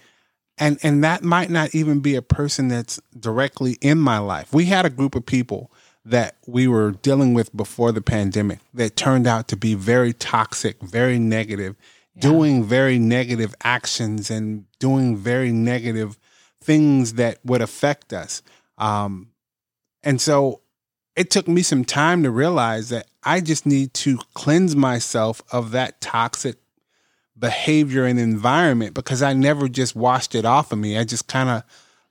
And 0.57 0.79
and 0.83 1.03
that 1.03 1.25
might 1.25 1.51
not 1.51 1.75
even 1.75 2.01
be 2.01 2.15
a 2.15 2.23
person 2.23 2.69
that's 2.69 3.01
directly 3.19 3.77
in 3.81 3.99
my 3.99 4.19
life. 4.19 4.53
We 4.53 4.67
had 4.67 4.87
a 4.87 4.91
group 4.91 5.15
of 5.15 5.27
people 5.27 5.73
that 6.05 6.37
we 6.47 6.69
were 6.69 6.93
dealing 6.93 7.35
with 7.35 7.55
before 7.57 7.91
the 7.91 8.03
pandemic 8.03 8.61
that 8.75 8.95
turned 8.95 9.27
out 9.27 9.49
to 9.49 9.57
be 9.57 9.75
very 9.75 10.13
toxic, 10.13 10.81
very 10.83 11.19
negative, 11.19 11.77
doing 12.19 12.63
very 12.63 12.99
negative 12.99 13.55
actions 13.65 14.31
and 14.31 14.67
doing 14.79 15.17
very 15.17 15.51
negative 15.51 16.19
things 16.61 17.15
that 17.15 17.39
would 17.45 17.63
affect 17.63 18.13
us. 18.13 18.43
Um, 18.79 19.31
and 20.03 20.21
so 20.21 20.61
it 21.17 21.31
took 21.31 21.49
me 21.49 21.63
some 21.63 21.85
time 21.85 22.23
to 22.23 22.31
realize 22.31 22.91
that 22.91 23.07
I 23.23 23.41
just 23.41 23.67
need 23.67 23.95
to 23.95 24.19
cleanse 24.35 24.77
myself 24.77 25.43
of 25.51 25.71
that 25.71 26.01
toxic 26.01 26.57
behavior 27.38 28.05
and 28.05 28.19
environment 28.19 28.95
because 28.95 29.23
I 29.23 29.33
never 29.33 29.69
just 29.69 29.97
washed 29.97 30.35
it 30.35 30.45
off 30.45 30.73
of 30.73 30.79
me. 30.79 30.99
I 30.99 31.05
just 31.05 31.26
kind 31.26 31.49
of 31.49 31.62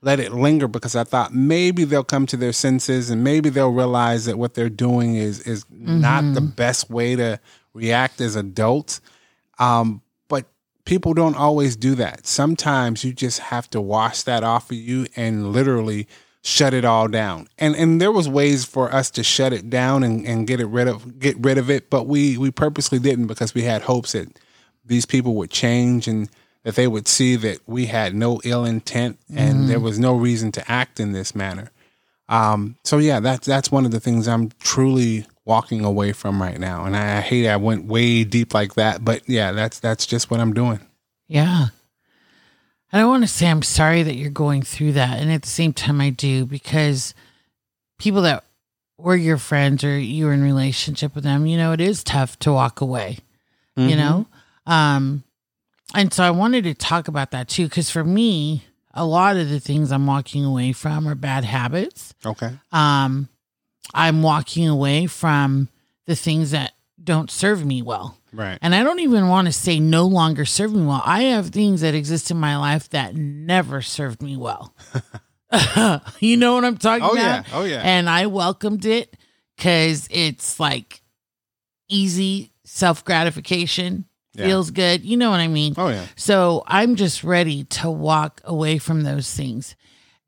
let 0.01 0.19
it 0.19 0.33
linger 0.33 0.67
because 0.67 0.95
I 0.95 1.05
thought 1.05 1.33
maybe 1.33 1.85
they'll 1.85 2.03
come 2.03 2.25
to 2.27 2.37
their 2.37 2.51
senses 2.51 3.09
and 3.09 3.23
maybe 3.23 3.49
they'll 3.49 3.71
realize 3.71 4.25
that 4.25 4.37
what 4.37 4.53
they're 4.53 4.69
doing 4.69 5.15
is 5.15 5.39
is 5.41 5.65
not 5.69 6.33
the 6.33 6.41
best 6.41 6.89
way 6.89 7.15
to 7.15 7.39
react 7.73 8.19
as 8.19 8.35
adults. 8.35 8.99
Um, 9.59 10.01
but 10.27 10.45
people 10.85 11.13
don't 11.13 11.37
always 11.37 11.75
do 11.77 11.95
that. 11.95 12.27
Sometimes 12.27 13.03
you 13.05 13.13
just 13.13 13.39
have 13.39 13.69
to 13.69 13.79
wash 13.79 14.23
that 14.23 14.43
off 14.43 14.71
of 14.71 14.77
you 14.77 15.07
and 15.15 15.53
literally 15.53 16.07
shut 16.41 16.73
it 16.73 16.83
all 16.83 17.07
down. 17.07 17.47
And 17.57 17.73
and 17.75 18.01
there 18.01 18.11
was 18.11 18.27
ways 18.27 18.65
for 18.65 18.93
us 18.93 19.09
to 19.11 19.23
shut 19.23 19.53
it 19.53 19.69
down 19.69 20.03
and, 20.03 20.27
and 20.27 20.45
get 20.45 20.59
it 20.59 20.65
rid 20.65 20.89
of 20.89 21.17
get 21.17 21.37
rid 21.39 21.57
of 21.57 21.69
it, 21.69 21.89
but 21.89 22.07
we 22.07 22.37
we 22.37 22.51
purposely 22.51 22.99
didn't 22.99 23.27
because 23.27 23.53
we 23.53 23.63
had 23.63 23.83
hopes 23.83 24.11
that 24.11 24.37
these 24.85 25.05
people 25.05 25.35
would 25.35 25.49
change 25.49 26.07
and 26.07 26.29
that 26.63 26.75
they 26.75 26.87
would 26.87 27.07
see 27.07 27.35
that 27.35 27.59
we 27.67 27.87
had 27.87 28.15
no 28.15 28.39
ill 28.43 28.63
intent 28.65 29.19
and 29.35 29.67
there 29.69 29.79
was 29.79 29.99
no 29.99 30.15
reason 30.15 30.51
to 30.53 30.71
act 30.71 30.99
in 30.99 31.11
this 31.11 31.35
manner. 31.35 31.69
Um, 32.29 32.77
so 32.83 32.97
yeah, 32.99 33.19
that's 33.19 33.45
that's 33.45 33.71
one 33.71 33.85
of 33.85 33.91
the 33.91 33.99
things 33.99 34.27
I'm 34.27 34.49
truly 34.59 35.25
walking 35.45 35.83
away 35.83 36.13
from 36.13 36.41
right 36.41 36.57
now. 36.59 36.85
And 36.85 36.95
I, 36.95 37.17
I 37.17 37.21
hate 37.21 37.49
I 37.49 37.57
went 37.57 37.85
way 37.85 38.23
deep 38.23 38.53
like 38.53 38.75
that, 38.75 39.03
but 39.03 39.27
yeah, 39.27 39.51
that's 39.51 39.79
that's 39.79 40.05
just 40.05 40.31
what 40.31 40.39
I'm 40.39 40.53
doing. 40.53 40.79
Yeah. 41.27 41.67
I 42.93 42.99
don't 42.99 43.09
want 43.09 43.23
to 43.23 43.27
say 43.27 43.47
I'm 43.49 43.63
sorry 43.63 44.03
that 44.03 44.15
you're 44.15 44.29
going 44.29 44.61
through 44.61 44.93
that. 44.93 45.19
And 45.19 45.31
at 45.31 45.41
the 45.41 45.49
same 45.49 45.73
time, 45.73 45.99
I 45.99 46.11
do 46.11 46.45
because 46.45 47.13
people 47.97 48.21
that 48.21 48.43
were 48.99 49.15
your 49.15 49.37
friends 49.37 49.83
or 49.83 49.97
you 49.97 50.25
were 50.27 50.33
in 50.33 50.43
relationship 50.43 51.15
with 51.15 51.23
them, 51.23 51.45
you 51.47 51.57
know, 51.57 51.71
it 51.73 51.81
is 51.81 52.03
tough 52.03 52.37
to 52.39 52.53
walk 52.53 52.81
away, 52.81 53.17
you 53.75 53.95
Mhm. 53.95 53.97
know? 53.97 54.27
Um, 54.65 55.23
and 55.95 56.13
so 56.13 56.23
I 56.23 56.31
wanted 56.31 56.63
to 56.65 56.73
talk 56.73 57.07
about 57.07 57.31
that 57.31 57.47
too, 57.49 57.65
because 57.65 57.89
for 57.89 58.03
me, 58.03 58.63
a 58.93 59.05
lot 59.05 59.37
of 59.37 59.49
the 59.49 59.59
things 59.59 59.91
I'm 59.91 60.05
walking 60.07 60.45
away 60.45 60.71
from 60.73 61.07
are 61.07 61.15
bad 61.15 61.43
habits. 61.43 62.13
Okay. 62.25 62.51
Um, 62.71 63.27
I'm 63.93 64.21
walking 64.23 64.67
away 64.67 65.07
from 65.07 65.69
the 66.05 66.15
things 66.15 66.51
that 66.51 66.73
don't 67.03 67.29
serve 67.29 67.65
me 67.65 67.81
well. 67.81 68.17
Right. 68.31 68.57
And 68.61 68.73
I 68.73 68.81
don't 68.83 69.01
even 69.01 69.27
want 69.27 69.47
to 69.47 69.51
say 69.51 69.79
no 69.79 70.05
longer 70.05 70.45
serve 70.45 70.73
me 70.73 70.85
well. 70.85 71.01
I 71.05 71.23
have 71.23 71.49
things 71.49 71.81
that 71.81 71.93
exist 71.93 72.31
in 72.31 72.37
my 72.37 72.57
life 72.57 72.89
that 72.89 73.15
never 73.15 73.81
served 73.81 74.21
me 74.23 74.37
well. 74.37 74.73
you 76.19 76.37
know 76.37 76.55
what 76.55 76.65
I'm 76.65 76.77
talking 76.77 77.03
Oh 77.03 77.11
about? 77.11 77.17
yeah. 77.17 77.43
Oh 77.53 77.63
yeah. 77.65 77.81
And 77.83 78.09
I 78.09 78.25
welcomed 78.27 78.85
it 78.85 79.15
because 79.55 80.07
it's 80.09 80.59
like 80.59 81.01
easy 81.89 82.51
self 82.63 83.03
gratification, 83.05 84.05
Yeah. 84.35 84.45
feels 84.45 84.71
good. 84.71 85.03
You 85.03 85.17
know 85.17 85.29
what 85.29 85.39
I 85.39 85.47
mean? 85.47 85.73
oh 85.77 85.89
yeah. 85.89 86.05
So 86.15 86.63
I'm 86.67 86.95
just 86.95 87.23
ready 87.23 87.65
to 87.65 87.89
walk 87.89 88.41
away 88.43 88.77
from 88.77 89.01
those 89.01 89.31
things. 89.33 89.75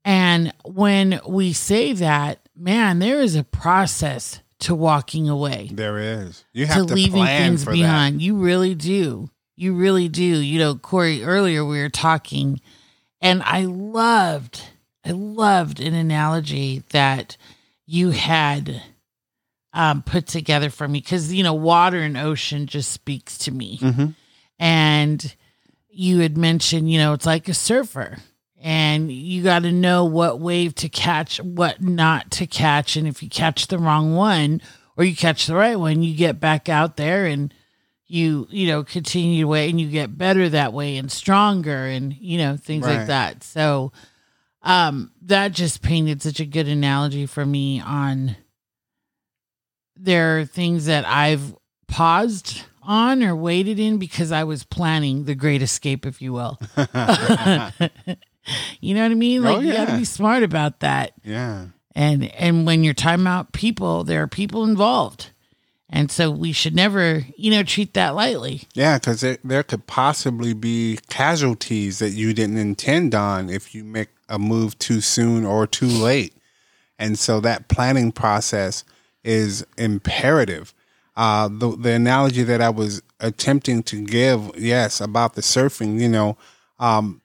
And 0.04 0.54
when 0.64 1.20
we 1.28 1.54
say 1.54 1.94
that, 1.94 2.40
man, 2.56 3.00
there 3.00 3.22
is 3.22 3.36
a 3.36 3.44
process 3.44 4.42
to 4.60 4.76
walking 4.76 5.28
away 5.28 5.70
There 5.72 5.98
is. 5.98 6.46
You 6.54 6.66
have 6.68 6.88
to, 6.88 6.94
leaving 6.94 7.24
plan 7.24 7.52
things 7.52 7.64
for 7.64 7.72
behind. 7.72 8.22
You 8.22 8.38
really 8.38 8.76
do. 8.76 9.30
You 9.56 9.74
really 9.74 10.08
do. 10.08 10.24
You 10.24 10.60
know, 10.60 10.76
Corey, 10.76 11.24
earlier 11.24 11.66
we 11.66 11.80
were 11.80 11.90
talking, 11.90 12.62
and 13.22 13.42
I 13.44 13.66
loved, 13.66 14.62
I 15.04 15.12
loved 15.12 15.80
an 15.80 15.94
analogy 15.94 16.84
that 16.90 17.38
you 17.86 18.12
had 18.12 18.82
um, 19.76 20.02
put 20.02 20.26
together 20.26 20.70
for 20.72 20.88
me 20.88 21.02
because, 21.02 21.32
you 21.32 21.44
know, 21.44 21.54
water 21.54 22.00
and 22.00 22.18
ocean 22.18 22.66
just 22.66 22.92
speaks 22.92 23.38
to 23.40 23.52
me. 23.52 23.78
that. 23.82 23.94
hmm 23.94 24.06
And 24.58 25.36
you 25.90 26.20
had 26.20 26.38
mentioned, 26.38 26.90
you 26.92 26.98
know, 26.98 27.14
it's 27.14 27.26
like 27.26 27.48
a 27.48 27.54
surfer. 27.54 28.18
And 28.62 29.12
you 29.12 29.44
got 29.44 29.62
to 29.62 29.72
know 29.72 30.06
what 30.06 30.40
wave 30.40 30.74
to 30.76 30.90
catch, 30.90 31.38
what 31.40 31.82
not 31.84 32.32
to 32.32 32.48
catch. 32.48 32.96
And 32.96 33.08
if 33.08 33.22
you 33.22 33.30
catch 33.30 33.68
the 33.68 33.78
wrong 33.78 34.16
one 34.16 34.60
or 34.98 35.04
you 35.04 35.16
catch 35.16 35.46
the 35.46 35.54
right 35.56 35.78
one, 35.78 36.02
you 36.02 36.16
get 36.16 36.40
back 36.40 36.68
out 36.68 36.98
there 36.98 37.26
and 37.28 37.54
you, 38.08 38.48
you 38.50 38.68
know, 38.68 38.84
continue 38.84 39.44
to 39.44 39.48
way 39.48 39.70
and 39.70 39.80
you 39.80 39.88
get 39.90 40.18
better 40.18 40.50
that 40.50 40.74
way 40.74 40.98
and 40.98 41.12
stronger 41.12 41.86
and, 41.86 42.14
you 42.14 42.38
know, 42.40 42.58
things 42.58 42.86
Right. 42.86 42.98
like 43.00 43.08
that. 43.08 43.44
So 43.44 43.92
um 44.64 45.12
that 45.24 45.52
just 45.52 45.82
painted 45.84 46.22
such 46.24 46.40
a 46.40 46.46
good 46.46 46.68
analogy 46.68 47.26
for 47.28 47.46
me 47.46 47.80
on 47.82 48.36
there 49.96 50.40
are 50.40 50.46
things 50.46 50.86
that 50.86 51.06
I've 51.06 51.56
paused 51.88 52.64
on 52.84 53.24
or 53.24 53.36
waited 53.36 53.80
in 53.80 53.98
because 53.98 54.32
I 54.32 54.44
was 54.44 54.64
planning 54.64 55.26
the 55.26 55.36
great 55.36 55.62
escape, 55.62 56.06
if 56.06 56.22
you 56.22 56.34
will. 56.34 56.60
you 58.80 58.94
know 58.94 59.02
what 59.04 59.12
I 59.12 59.16
mean? 59.16 59.44
Like 59.44 59.58
Oh, 59.58 59.60
you 59.60 59.74
got 59.74 59.88
to 59.90 59.98
be 59.98 60.06
smart 60.06 60.44
about 60.44 60.80
that. 60.82 61.14
yeah. 61.24 61.68
And 61.98 62.26
and 62.36 62.66
when 62.66 62.84
you're 62.84 62.94
time 62.94 63.26
out 63.26 63.54
people, 63.54 64.04
there 64.04 64.22
are 64.22 64.28
people 64.28 64.66
involved. 64.66 65.32
And 65.90 66.12
so 66.12 66.30
we 66.30 66.52
should 66.52 66.76
never, 66.76 67.24
you 67.38 67.52
know, 67.52 67.64
treat 67.64 67.94
that 67.94 68.16
lightly. 68.16 68.64
Yeah, 68.74 68.98
because 68.98 69.22
there, 69.22 69.38
there 69.46 69.64
could 69.64 69.88
possibly 69.88 70.54
be 70.54 71.00
casualties 71.10 72.00
that 72.00 72.10
you 72.10 72.34
didn't 72.34 72.58
intend 72.58 73.16
on 73.16 73.50
if 73.50 73.74
you 73.74 73.86
make 73.86 74.10
a 74.28 74.38
move 74.38 74.78
too 74.78 75.00
soon 75.00 75.46
or 75.46 75.68
too 75.68 75.88
late. 75.88 76.34
And 77.00 77.18
so 77.18 77.40
that 77.42 77.70
planning 77.70 78.12
process 78.12 78.84
is 79.26 79.66
imperative. 79.78 80.74
Uh, 81.18 81.48
the, 81.50 81.76
the 81.78 81.92
analogy 81.92 82.44
that 82.44 82.62
I 82.62 82.70
was 82.70 83.02
attempting 83.20 83.84
to 83.84 84.04
give, 84.04 84.52
yes, 84.58 85.00
about 85.00 85.36
the 85.36 85.42
surfing, 85.42 86.00
you 86.00 86.10
know, 86.10 86.38
um, 86.80 87.22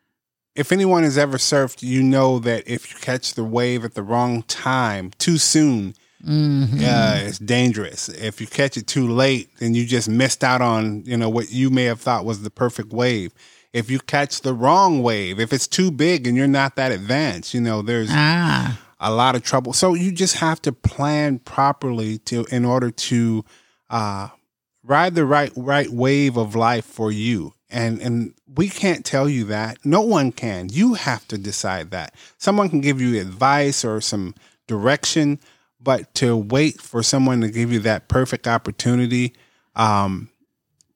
if 0.54 0.70
anyone 0.72 1.02
has 1.02 1.18
ever 1.18 1.36
surfed, 1.38 1.82
you 1.82 2.02
know 2.02 2.38
that 2.40 2.66
if 2.68 2.92
you 2.92 2.98
catch 3.00 3.34
the 3.34 3.44
wave 3.44 3.84
at 3.84 3.94
the 3.94 4.02
wrong 4.02 4.42
time, 4.42 5.10
too 5.18 5.38
soon, 5.38 5.94
Mhm. 6.26 6.80
yeah, 6.80 7.14
it's 7.14 7.38
dangerous. 7.38 8.08
If 8.10 8.40
you 8.40 8.46
catch 8.46 8.76
it 8.76 8.86
too 8.86 9.08
late, 9.08 9.48
then 9.58 9.74
you 9.74 9.86
just 9.86 10.08
missed 10.08 10.44
out 10.44 10.60
on, 10.60 11.02
you 11.06 11.16
know, 11.16 11.28
what 11.30 11.50
you 11.50 11.70
may 11.70 11.84
have 11.84 12.00
thought 12.00 12.24
was 12.26 12.42
the 12.42 12.50
perfect 12.50 12.92
wave. 12.92 13.32
If 13.72 13.90
you 13.90 14.00
catch 14.00 14.42
the 14.42 14.52
wrong 14.52 15.02
wave, 15.02 15.40
if 15.40 15.52
it's 15.52 15.66
too 15.66 15.90
big 15.90 16.26
and 16.26 16.36
you're 16.36 16.46
not 16.46 16.76
that 16.76 16.92
advanced, 16.92 17.54
you 17.54 17.60
know, 17.60 17.80
there's 17.82 18.10
Ah, 18.12 18.78
a 19.00 19.10
lot 19.10 19.34
of 19.34 19.42
trouble. 19.42 19.72
So 19.72 19.94
you 19.94 20.12
just 20.12 20.36
have 20.36 20.60
to 20.62 20.72
plan 20.72 21.38
properly 21.38 22.18
to 22.18 22.44
in 22.52 22.64
order 22.64 22.90
to 22.90 23.44
uh 23.88 24.28
ride 24.84 25.14
the 25.14 25.24
right 25.24 25.52
right 25.56 25.90
wave 25.90 26.36
of 26.36 26.54
life 26.54 26.84
for 26.84 27.10
you. 27.10 27.54
And 27.70 28.00
and 28.00 28.34
we 28.46 28.68
can't 28.68 29.04
tell 29.04 29.28
you 29.28 29.44
that. 29.44 29.78
No 29.84 30.02
one 30.02 30.32
can. 30.32 30.68
You 30.70 30.94
have 30.94 31.26
to 31.28 31.38
decide 31.38 31.90
that. 31.92 32.14
Someone 32.38 32.68
can 32.68 32.80
give 32.80 33.00
you 33.00 33.20
advice 33.20 33.84
or 33.84 34.00
some 34.00 34.34
direction, 34.66 35.40
but 35.80 36.12
to 36.16 36.36
wait 36.36 36.80
for 36.80 37.02
someone 37.02 37.40
to 37.40 37.48
give 37.48 37.72
you 37.72 37.80
that 37.80 38.08
perfect 38.08 38.46
opportunity 38.46 39.34
um 39.76 40.28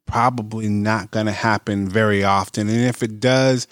probably 0.07 0.69
not 0.69 1.11
going 1.11 1.27
to 1.27 1.33
happen 1.33 1.89
very 1.89 2.23
often. 2.23 2.69
And 2.69 2.81
if 2.83 3.03
it 3.03 3.21
does, 3.21 3.67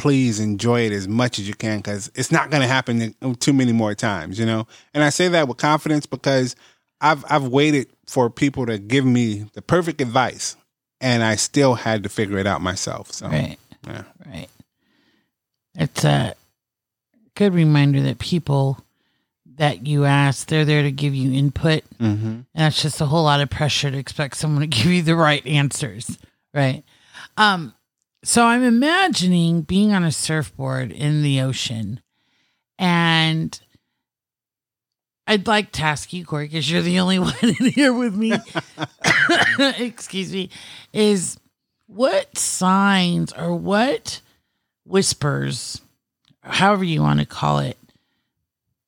please 0.00 0.40
enjoy 0.40 0.80
it 0.86 0.92
as 0.92 1.06
much 1.06 1.38
as 1.38 1.46
you 1.46 1.52
can 1.52 1.76
because 1.76 2.10
it's 2.14 2.32
not 2.32 2.48
going 2.48 2.62
to 2.62 2.66
happen 2.66 3.14
too 3.38 3.52
many 3.52 3.70
more 3.70 3.94
times, 3.94 4.38
you 4.38 4.46
know. 4.46 4.66
And 4.94 5.04
I 5.04 5.10
say 5.10 5.28
that 5.28 5.46
with 5.46 5.58
confidence 5.58 6.06
because 6.06 6.56
I've 7.02 7.22
I've 7.28 7.44
waited 7.44 7.88
for 8.06 8.30
people 8.30 8.64
to 8.64 8.78
give 8.78 9.04
me 9.04 9.44
the 9.52 9.60
perfect 9.60 10.00
advice, 10.00 10.56
and 11.02 11.22
I 11.22 11.36
still 11.36 11.74
had 11.74 12.02
to 12.04 12.08
figure 12.08 12.38
it 12.38 12.46
out 12.46 12.62
myself. 12.62 13.12
So 13.12 13.28
right, 13.28 13.58
yeah, 13.86 14.04
right. 14.26 14.48
It's 15.74 16.02
a 16.02 16.34
good 17.34 17.52
reminder 17.52 18.00
that 18.00 18.18
people 18.18 18.82
that 19.58 19.86
you 19.86 20.06
ask, 20.06 20.48
they're 20.48 20.64
there 20.64 20.82
to 20.82 20.90
give 20.90 21.14
you 21.14 21.34
input. 21.34 21.84
mm-hmm. 21.98 22.26
And 22.26 22.46
that's 22.54 22.80
just 22.80 23.02
a 23.02 23.06
whole 23.06 23.24
lot 23.24 23.42
of 23.42 23.50
pressure 23.50 23.90
to 23.90 23.98
expect 23.98 24.38
someone 24.38 24.62
to 24.62 24.66
give 24.78 24.86
you 24.86 25.02
the 25.02 25.14
right 25.14 25.46
answers, 25.46 26.16
right? 26.54 26.84
Um, 27.36 27.74
so 28.22 28.44
I'm 28.44 28.62
imagining 28.62 29.62
being 29.62 29.92
on 29.92 30.04
a 30.04 30.12
surfboard 30.12 30.92
in 30.92 31.22
the 31.22 31.40
ocean, 31.40 32.00
and 32.78 33.58
I'd 35.26 35.46
like 35.46 35.72
to 35.72 35.82
ask 35.82 36.12
you, 36.12 36.24
Corey, 36.24 36.46
because 36.46 36.70
you're 36.70 36.82
the 36.82 36.98
only 36.98 37.18
one 37.20 37.34
in 37.42 37.54
here 37.70 37.92
with 37.92 38.14
me. 38.14 38.32
Excuse 39.78 40.32
me. 40.32 40.50
Is 40.92 41.38
what 41.86 42.36
signs 42.36 43.32
or 43.32 43.54
what 43.54 44.20
whispers, 44.84 45.80
however 46.42 46.84
you 46.84 47.02
want 47.02 47.20
to 47.20 47.26
call 47.26 47.60
it, 47.60 47.78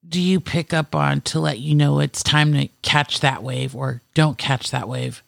do 0.06 0.20
you 0.20 0.40
pick 0.40 0.74
up 0.74 0.94
on 0.94 1.20
to 1.22 1.40
let 1.40 1.58
you 1.58 1.74
know 1.74 2.00
it's 2.00 2.22
time 2.22 2.52
to 2.52 2.68
catch 2.82 3.20
that 3.20 3.42
wave 3.42 3.74
or 3.74 4.02
don't 4.14 4.36
catch 4.36 4.70
that 4.70 4.88
wave? 4.88 5.22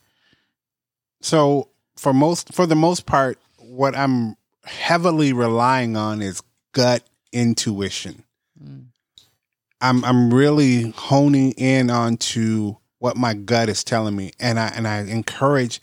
So 1.21 1.69
for 1.97 2.13
most 2.13 2.53
for 2.53 2.67
the 2.67 2.75
most 2.75 3.07
part, 3.07 3.39
what 3.75 3.97
I'm 3.97 4.37
heavily 4.64 5.33
relying 5.33 5.97
on 5.97 6.23
is 6.23 6.43
gut 6.73 7.02
intuition. 7.33 8.25
Mm. 8.62 8.87
I'm 9.81 10.04
I'm 10.04 10.33
really 10.33 10.90
honing 10.90 11.52
in 11.52 11.90
onto 11.90 12.76
what 12.99 13.16
my 13.16 13.35
gut 13.35 13.69
is 13.69 13.85
telling 13.85 14.16
me, 14.16 14.33
and 14.40 14.59
I 14.59 14.69
and 14.69 14.88
I 14.88 15.00
encourage 15.00 15.81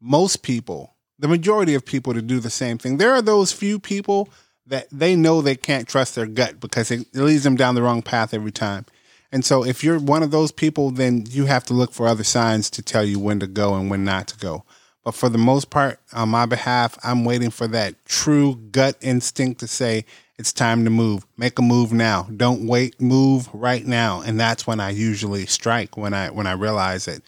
most 0.00 0.42
people, 0.42 0.94
the 1.18 1.28
majority 1.28 1.74
of 1.74 1.84
people, 1.84 2.14
to 2.14 2.22
do 2.22 2.40
the 2.40 2.50
same 2.50 2.78
thing. 2.78 2.96
There 2.96 3.12
are 3.12 3.22
those 3.22 3.52
few 3.52 3.78
people 3.78 4.30
that 4.66 4.86
they 4.90 5.16
know 5.16 5.42
they 5.42 5.56
can't 5.56 5.88
trust 5.88 6.14
their 6.14 6.26
gut 6.26 6.60
because 6.60 6.90
it, 6.90 7.00
it 7.12 7.20
leads 7.20 7.44
them 7.44 7.56
down 7.56 7.74
the 7.74 7.82
wrong 7.82 8.00
path 8.00 8.32
every 8.32 8.52
time. 8.52 8.86
And 9.32 9.44
so, 9.44 9.64
if 9.64 9.82
you're 9.82 9.98
one 9.98 10.22
of 10.22 10.30
those 10.30 10.52
people, 10.52 10.90
then 10.90 11.24
you 11.28 11.46
have 11.46 11.64
to 11.64 11.74
look 11.74 11.92
for 11.92 12.06
other 12.06 12.24
signs 12.24 12.70
to 12.70 12.82
tell 12.82 13.04
you 13.04 13.18
when 13.18 13.40
to 13.40 13.46
go 13.46 13.74
and 13.74 13.90
when 13.90 14.04
not 14.04 14.28
to 14.28 14.38
go. 14.38 14.64
But 15.04 15.14
for 15.14 15.28
the 15.28 15.38
most 15.38 15.70
part, 15.70 15.98
on 16.12 16.28
my 16.28 16.46
behalf, 16.46 16.96
I'm 17.02 17.24
waiting 17.24 17.50
for 17.50 17.66
that 17.68 18.04
true 18.04 18.56
gut 18.70 18.96
instinct 19.00 19.60
to 19.60 19.66
say, 19.66 20.04
it's 20.38 20.52
time 20.52 20.84
to 20.84 20.90
move. 20.90 21.26
Make 21.36 21.58
a 21.58 21.62
move 21.62 21.92
now. 21.92 22.28
Don't 22.36 22.66
wait. 22.66 23.00
Move 23.00 23.48
right 23.52 23.84
now. 23.84 24.22
And 24.22 24.38
that's 24.40 24.66
when 24.66 24.80
I 24.80 24.90
usually 24.90 25.46
strike 25.46 25.96
when 25.96 26.14
I 26.14 26.30
when 26.30 26.46
I 26.46 26.52
realize 26.52 27.04
that 27.04 27.22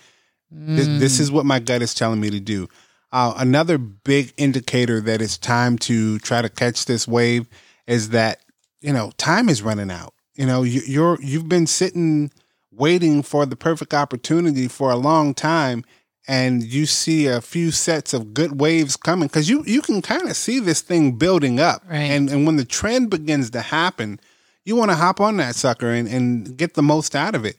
this, 0.50 0.86
this 0.86 1.20
is 1.20 1.30
what 1.30 1.46
my 1.46 1.58
gut 1.58 1.82
is 1.82 1.94
telling 1.94 2.20
me 2.20 2.30
to 2.30 2.40
do. 2.40 2.68
Uh, 3.12 3.34
another 3.36 3.78
big 3.78 4.32
indicator 4.36 5.00
that 5.00 5.20
it's 5.20 5.38
time 5.38 5.78
to 5.78 6.18
try 6.20 6.42
to 6.42 6.48
catch 6.48 6.86
this 6.86 7.06
wave 7.06 7.46
is 7.86 8.10
that 8.10 8.40
you 8.80 8.92
know 8.92 9.12
time 9.16 9.48
is 9.48 9.62
running 9.62 9.90
out. 9.90 10.14
You 10.34 10.46
know, 10.46 10.62
you, 10.62 10.80
you're 10.86 11.18
you've 11.20 11.48
been 11.48 11.66
sitting 11.66 12.32
waiting 12.72 13.22
for 13.22 13.46
the 13.46 13.56
perfect 13.56 13.94
opportunity 13.94 14.66
for 14.66 14.90
a 14.90 14.96
long 14.96 15.34
time 15.34 15.84
and 16.26 16.62
you 16.62 16.86
see 16.86 17.26
a 17.26 17.40
few 17.40 17.70
sets 17.70 18.14
of 18.14 18.32
good 18.34 18.60
waves 18.60 18.96
coming 18.96 19.28
because 19.28 19.48
you 19.48 19.62
you 19.66 19.82
can 19.82 20.00
kind 20.02 20.28
of 20.28 20.36
see 20.36 20.58
this 20.60 20.80
thing 20.80 21.12
building 21.12 21.60
up 21.60 21.82
Right. 21.88 21.98
and 21.98 22.30
and 22.30 22.46
when 22.46 22.56
the 22.56 22.64
trend 22.64 23.10
begins 23.10 23.50
to 23.50 23.60
happen 23.60 24.18
you 24.64 24.76
want 24.76 24.90
to 24.90 24.96
hop 24.96 25.20
on 25.20 25.36
that 25.36 25.54
sucker 25.54 25.90
and, 25.92 26.08
and 26.08 26.56
get 26.56 26.74
the 26.74 26.82
most 26.82 27.14
out 27.14 27.34
of 27.34 27.44
it 27.44 27.56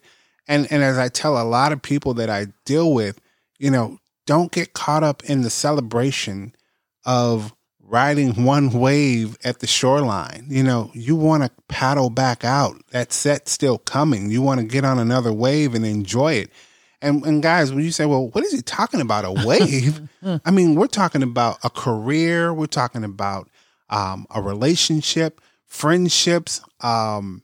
and 0.48 0.68
and 0.72 0.84
as 0.84 0.98
i 0.98 1.08
tell 1.10 1.40
a 1.40 1.44
lot 1.44 1.72
of 1.72 1.82
people 1.82 2.14
that 2.16 2.30
i 2.30 2.48
deal 2.66 2.94
with 2.94 3.20
you 3.60 3.70
know 3.70 4.00
don't 4.26 4.52
get 4.52 4.74
caught 4.74 5.04
up 5.04 5.24
in 5.26 5.42
the 5.44 5.50
celebration 5.52 6.54
of 7.06 7.54
riding 7.88 8.44
one 8.44 8.72
wave 8.72 9.38
at 9.44 9.60
the 9.60 9.68
shoreline. 9.68 10.48
You 10.50 10.64
know, 10.64 10.90
you 10.96 11.16
want 11.16 11.44
to 11.44 11.52
paddle 11.68 12.10
back 12.10 12.44
out. 12.44 12.82
That 12.90 13.14
set's 13.14 13.52
still 13.52 13.78
coming. 13.78 14.32
You 14.32 14.42
want 14.42 14.60
to 14.60 14.66
get 14.66 14.84
on 14.84 14.98
another 14.98 15.32
wave 15.32 15.76
and 15.76 15.86
enjoy 15.86 16.34
it. 16.34 16.50
And, 17.06 17.24
and 17.26 17.44
guys, 17.44 17.72
when 17.72 17.84
you 17.84 17.92
say, 17.92 18.06
well, 18.06 18.30
what 18.30 18.44
is 18.44 18.52
he 18.52 18.62
talking 18.62 19.00
about? 19.00 19.26
A 19.26 19.48
wave? 19.48 20.02
I 20.44 20.52
mean, 20.52 20.74
we're 20.76 20.88
talking 20.88 21.22
about 21.22 21.60
a 21.64 21.70
career. 21.70 22.54
We're 22.54 22.66
talking 22.66 23.04
about 23.04 23.50
um, 23.90 24.26
a 24.34 24.42
relationship, 24.42 25.40
friendships, 25.66 26.62
um, 26.82 27.44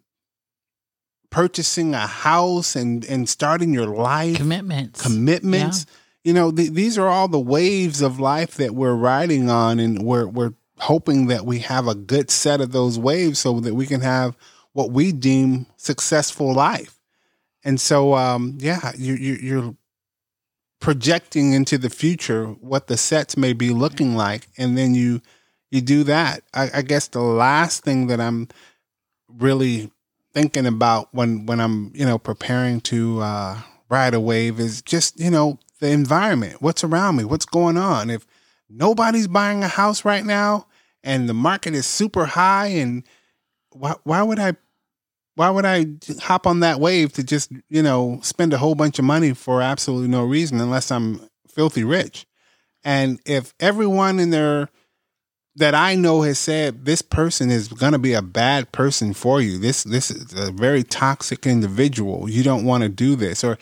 purchasing 1.29 1.93
a 1.93 2.07
house 2.07 2.75
and, 2.75 3.05
and 3.05 3.29
starting 3.29 3.73
your 3.73 3.85
life 3.85 4.37
Commitments. 4.37 5.01
commitments. 5.01 5.85
You 6.23 6.33
know, 6.33 6.51
th- 6.51 6.71
these 6.71 6.97
are 6.97 7.07
all 7.07 7.27
the 7.27 7.39
waves 7.39 8.01
of 8.01 8.19
life 8.19 8.55
that 8.55 8.75
we're 8.75 8.93
riding 8.93 9.49
on, 9.49 9.79
and 9.79 10.03
we're 10.03 10.27
we're 10.27 10.53
hoping 10.77 11.27
that 11.27 11.45
we 11.45 11.59
have 11.59 11.87
a 11.87 11.95
good 11.95 12.29
set 12.29 12.61
of 12.61 12.71
those 12.71 12.99
waves 12.99 13.39
so 13.39 13.59
that 13.59 13.73
we 13.73 13.87
can 13.87 14.01
have 14.01 14.35
what 14.73 14.91
we 14.91 15.11
deem 15.11 15.65
successful 15.77 16.53
life. 16.53 17.00
And 17.63 17.79
so, 17.79 18.15
um, 18.15 18.57
yeah, 18.59 18.91
you, 18.97 19.13
you, 19.13 19.33
you're 19.35 19.75
projecting 20.79 21.53
into 21.53 21.77
the 21.77 21.89
future 21.89 22.47
what 22.47 22.87
the 22.87 22.97
sets 22.97 23.37
may 23.37 23.53
be 23.53 23.69
looking 23.69 24.15
like, 24.15 24.47
and 24.57 24.77
then 24.77 24.93
you 24.93 25.21
you 25.69 25.79
do 25.79 26.03
that. 26.03 26.43
I, 26.53 26.69
I 26.75 26.81
guess 26.81 27.07
the 27.07 27.21
last 27.21 27.83
thing 27.83 28.07
that 28.07 28.19
I'm 28.19 28.49
really 29.29 29.91
thinking 30.33 30.65
about 30.65 31.07
when 31.13 31.45
when 31.45 31.61
I'm 31.61 31.91
you 31.95 32.05
know 32.05 32.17
preparing 32.17 32.81
to 32.81 33.21
uh, 33.21 33.61
ride 33.89 34.13
a 34.13 34.19
wave 34.19 34.59
is 34.59 34.81
just 34.81 35.19
you 35.19 35.31
know 35.31 35.59
the 35.79 35.89
environment, 35.89 36.61
what's 36.61 36.83
around 36.83 37.15
me, 37.15 37.23
what's 37.23 37.45
going 37.45 37.77
on. 37.77 38.09
If 38.09 38.25
nobody's 38.69 39.27
buying 39.27 39.63
a 39.63 39.67
house 39.67 40.03
right 40.03 40.25
now 40.25 40.67
and 41.03 41.29
the 41.29 41.33
market 41.33 41.73
is 41.73 41.85
super 41.85 42.25
high, 42.25 42.67
and 42.67 43.03
why 43.71 43.95
why 44.03 44.23
would 44.23 44.39
I 44.39 44.55
why 45.41 45.49
would 45.49 45.65
I 45.65 45.87
hop 46.19 46.45
on 46.45 46.59
that 46.59 46.79
wave 46.79 47.13
to 47.13 47.23
just 47.23 47.51
you 47.67 47.81
know 47.81 48.19
spend 48.21 48.53
a 48.53 48.59
whole 48.59 48.75
bunch 48.75 48.99
of 48.99 49.05
money 49.05 49.33
for 49.33 49.59
absolutely 49.59 50.07
no 50.07 50.23
reason 50.23 50.61
unless 50.61 50.91
I'm 50.91 51.19
filthy 51.47 51.83
rich? 51.83 52.27
And 52.83 53.19
if 53.25 53.55
everyone 53.59 54.19
in 54.19 54.29
there 54.29 54.69
that 55.55 55.73
I 55.73 55.95
know 55.95 56.21
has 56.21 56.37
said 56.37 56.85
this 56.85 57.01
person 57.01 57.49
is 57.49 57.69
going 57.69 57.93
to 57.93 57.97
be 57.97 58.13
a 58.13 58.21
bad 58.21 58.71
person 58.71 59.15
for 59.15 59.41
you. 59.41 59.57
This 59.57 59.83
this 59.83 60.11
is 60.11 60.31
a 60.35 60.51
very 60.51 60.83
toxic 60.83 61.47
individual. 61.47 62.29
You 62.29 62.43
don't 62.43 62.63
want 62.63 62.83
to 62.83 62.89
do 62.89 63.15
this 63.15 63.43
or 63.43 63.57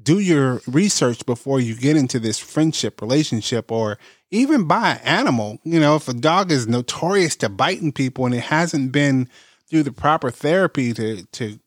do 0.00 0.20
your 0.20 0.62
research 0.68 1.26
before 1.26 1.58
you 1.58 1.74
get 1.74 1.96
into 1.96 2.20
this 2.20 2.38
friendship 2.38 3.02
relationship 3.02 3.72
or 3.72 3.98
even 4.30 4.68
buy 4.68 4.90
an 4.92 5.00
animal. 5.02 5.58
You 5.64 5.80
know, 5.80 5.96
if 5.96 6.06
a 6.06 6.14
dog 6.14 6.52
is 6.52 6.68
notorious 6.68 7.34
to 7.36 7.48
biting 7.48 7.90
people 7.90 8.24
and 8.24 8.36
it 8.36 8.44
hasn't 8.44 8.92
been 8.92 9.28
through 9.68 9.82
the 9.82 9.92
proper 9.92 10.30
therapy 10.30 10.92
to 10.94 11.24
to 11.24 11.58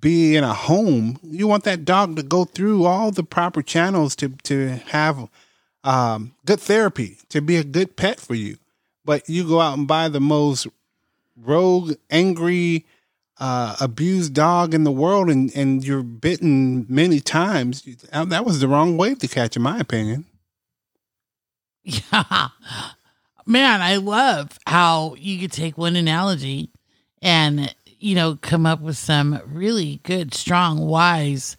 be 0.00 0.36
in 0.36 0.44
a 0.44 0.52
home, 0.54 1.18
you 1.22 1.46
want 1.46 1.64
that 1.64 1.84
dog 1.84 2.16
to 2.16 2.22
go 2.22 2.44
through 2.44 2.84
all 2.84 3.10
the 3.10 3.24
proper 3.24 3.62
channels 3.62 4.14
to 4.16 4.28
to 4.44 4.68
have 4.88 5.28
um, 5.84 6.34
good 6.44 6.60
therapy 6.60 7.18
to 7.30 7.40
be 7.40 7.56
a 7.56 7.64
good 7.64 7.96
pet 7.96 8.20
for 8.20 8.34
you. 8.34 8.58
But 9.04 9.28
you 9.28 9.46
go 9.46 9.60
out 9.60 9.78
and 9.78 9.86
buy 9.86 10.08
the 10.08 10.20
most 10.20 10.66
rogue, 11.36 11.92
angry, 12.10 12.84
uh, 13.38 13.76
abused 13.80 14.34
dog 14.34 14.74
in 14.74 14.84
the 14.84 14.92
world, 14.92 15.30
and 15.30 15.54
and 15.56 15.84
you're 15.84 16.02
bitten 16.02 16.86
many 16.88 17.20
times. 17.20 17.86
Uh, 18.12 18.24
That 18.24 18.44
was 18.44 18.60
the 18.60 18.68
wrong 18.68 18.96
wave 18.96 19.18
to 19.20 19.28
catch, 19.28 19.56
in 19.56 19.62
my 19.62 19.78
opinion. 19.78 20.24
Yeah. 21.84 22.48
Man, 23.48 23.80
I 23.80 23.94
love 23.96 24.58
how 24.66 25.14
you 25.18 25.38
could 25.38 25.52
take 25.52 25.78
one 25.78 25.94
analogy 25.94 26.70
and, 27.26 27.74
you 27.98 28.14
know, 28.14 28.38
come 28.40 28.66
up 28.66 28.80
with 28.80 28.96
some 28.96 29.40
really 29.46 30.00
good, 30.04 30.32
strong, 30.32 30.78
wise 30.78 31.56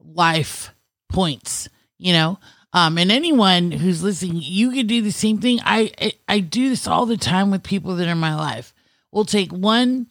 life 0.00 0.72
points, 1.08 1.68
you 1.98 2.12
know. 2.12 2.38
Um, 2.72 2.98
and 2.98 3.10
anyone 3.10 3.72
who's 3.72 4.02
listening, 4.02 4.40
you 4.40 4.70
could 4.70 4.86
do 4.86 5.02
the 5.02 5.10
same 5.10 5.38
thing. 5.38 5.58
I, 5.64 5.90
I 6.00 6.12
I 6.28 6.40
do 6.40 6.68
this 6.68 6.86
all 6.86 7.04
the 7.04 7.16
time 7.16 7.50
with 7.50 7.62
people 7.64 7.96
that 7.96 8.06
are 8.06 8.12
in 8.12 8.18
my 8.18 8.36
life. 8.36 8.72
We'll 9.10 9.24
take 9.24 9.50
one 9.50 10.06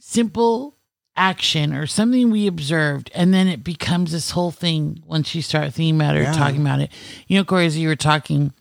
simple 0.00 0.76
action 1.14 1.72
or 1.74 1.86
something 1.86 2.30
we 2.30 2.48
observed, 2.48 3.10
and 3.14 3.32
then 3.32 3.46
it 3.46 3.62
becomes 3.62 4.10
this 4.10 4.30
whole 4.30 4.50
thing 4.50 5.00
once 5.06 5.32
you 5.34 5.42
start 5.42 5.74
thinking 5.74 5.94
about 5.94 6.16
it 6.16 6.22
or 6.22 6.32
talking 6.32 6.62
about 6.62 6.80
it. 6.80 6.90
You 7.28 7.38
know, 7.38 7.44
Corey, 7.44 7.66
as 7.66 7.78
you 7.78 7.86
were 7.86 7.96
talking 7.96 8.52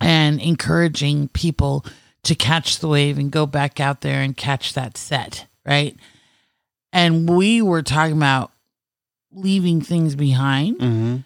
and 0.00 0.40
encouraging 0.40 1.28
people 1.28 1.84
to 2.26 2.34
catch 2.34 2.78
the 2.78 2.88
wave 2.88 3.18
and 3.18 3.30
go 3.30 3.46
back 3.46 3.80
out 3.80 4.00
there 4.00 4.20
and 4.20 4.36
catch 4.36 4.74
that 4.74 4.96
set, 4.96 5.46
right? 5.64 5.96
And 6.92 7.28
we 7.28 7.62
were 7.62 7.82
talking 7.82 8.16
about 8.16 8.52
leaving 9.32 9.80
things 9.80 10.14
behind. 10.14 10.78
Mm-hmm. 10.78 11.16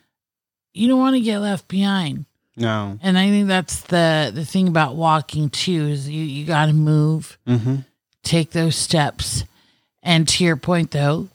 You 0.73 0.89
don't 0.89 0.99
want 0.99 1.17
to 1.17 1.21
get 1.21 1.39
left 1.39 1.69
behind. 1.69 2.25
No. 2.57 2.99
And 3.03 3.17
I 3.19 3.29
think 3.29 3.49
that's 3.49 3.81
the 3.83 4.31
the 4.35 4.45
thing 4.45 4.69
about 4.69 4.95
walking 4.97 5.51
too 5.51 5.87
is 5.87 6.09
you 6.09 6.23
you 6.23 6.45
got 6.47 6.67
to 6.67 6.73
move, 6.73 7.39
Mm-hmm. 7.47 7.77
take 8.23 8.51
those 8.51 8.77
steps. 8.77 9.45
And 10.03 10.27
to 10.29 10.45
your 10.45 10.57
point 10.57 10.91
though, 10.91 11.29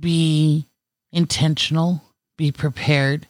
be 0.00 0.66
intentional, 1.12 2.02
be 2.36 2.52
prepared 2.52 3.26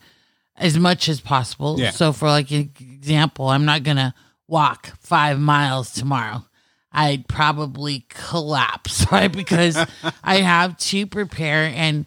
as 0.57 0.77
much 0.79 1.09
as 1.09 1.21
possible. 1.21 1.79
Yeah. 1.79 1.91
So 1.91 2.12
for 2.12 2.29
like 2.29 2.51
an 2.51 2.71
example, 2.81 3.49
I'm 3.49 3.64
not 3.64 3.83
to 3.97 4.14
walk 4.48 4.92
5 5.00 5.38
miles 5.38 5.92
tomorrow. 5.92 6.44
I'd 6.90 7.28
probably 7.28 8.06
collapse, 8.08 9.06
right? 9.12 9.30
Because 9.30 9.76
I 10.24 10.37
have 10.37 10.76
to 10.78 11.06
prepare 11.06 11.70
and 11.74 12.06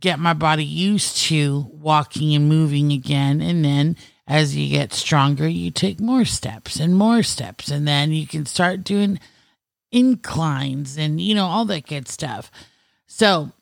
get 0.00 0.18
my 0.18 0.34
body 0.34 0.64
used 0.64 1.16
to 1.16 1.66
walking 1.70 2.34
and 2.34 2.48
moving 2.48 2.92
again. 2.92 3.40
And 3.40 3.64
then 3.64 3.96
as 4.26 4.56
you 4.56 4.68
get 4.68 4.92
stronger, 4.92 5.48
you 5.48 5.70
take 5.70 6.00
more 6.00 6.24
steps 6.24 6.78
and 6.78 6.96
more 6.96 7.22
steps. 7.22 7.70
And 7.70 7.86
then 7.86 8.12
you 8.12 8.26
can 8.26 8.44
start 8.44 8.84
doing 8.84 9.20
inclines 9.92 10.98
and, 10.98 11.20
you 11.20 11.34
know, 11.34 11.46
all 11.46 11.64
that 11.66 11.86
good 11.86 12.08
stuff. 12.08 12.50
So, 13.06 13.52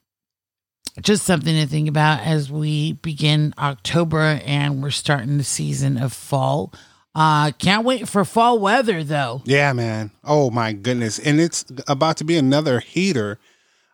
just 1.00 1.24
something 1.24 1.54
to 1.54 1.66
think 1.66 1.88
about 1.88 2.20
as 2.20 2.50
we 2.50 2.94
begin 2.94 3.54
October 3.58 4.40
and 4.44 4.82
we're 4.82 4.90
starting 4.90 5.38
the 5.38 5.44
season 5.44 5.96
of 5.96 6.12
fall. 6.12 6.72
Uh, 7.14 7.50
can't 7.52 7.84
wait 7.84 8.08
for 8.08 8.24
fall 8.24 8.58
weather 8.58 9.02
though. 9.02 9.42
Yeah, 9.44 9.72
man. 9.72 10.10
Oh 10.24 10.50
my 10.50 10.72
goodness. 10.72 11.18
And 11.18 11.40
it's 11.40 11.64
about 11.88 12.18
to 12.18 12.24
be 12.24 12.36
another 12.36 12.80
heater 12.80 13.38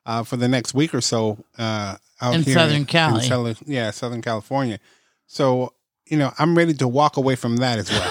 uh, 0.04 0.22
for 0.22 0.36
the 0.36 0.48
next 0.48 0.74
week 0.74 0.94
or 0.94 1.00
so 1.00 1.44
uh, 1.58 1.96
out 2.20 2.34
In 2.34 2.42
here 2.42 2.54
Southern 2.54 2.84
Cali. 2.84 3.24
Southern- 3.24 3.56
yeah, 3.66 3.90
Southern 3.90 4.22
California. 4.22 4.78
So 5.26 5.72
you 6.08 6.16
know, 6.16 6.32
I'm 6.38 6.56
ready 6.56 6.72
to 6.74 6.86
walk 6.86 7.16
away 7.16 7.34
from 7.34 7.56
that 7.56 7.78
as 7.80 7.90
well. 7.90 8.00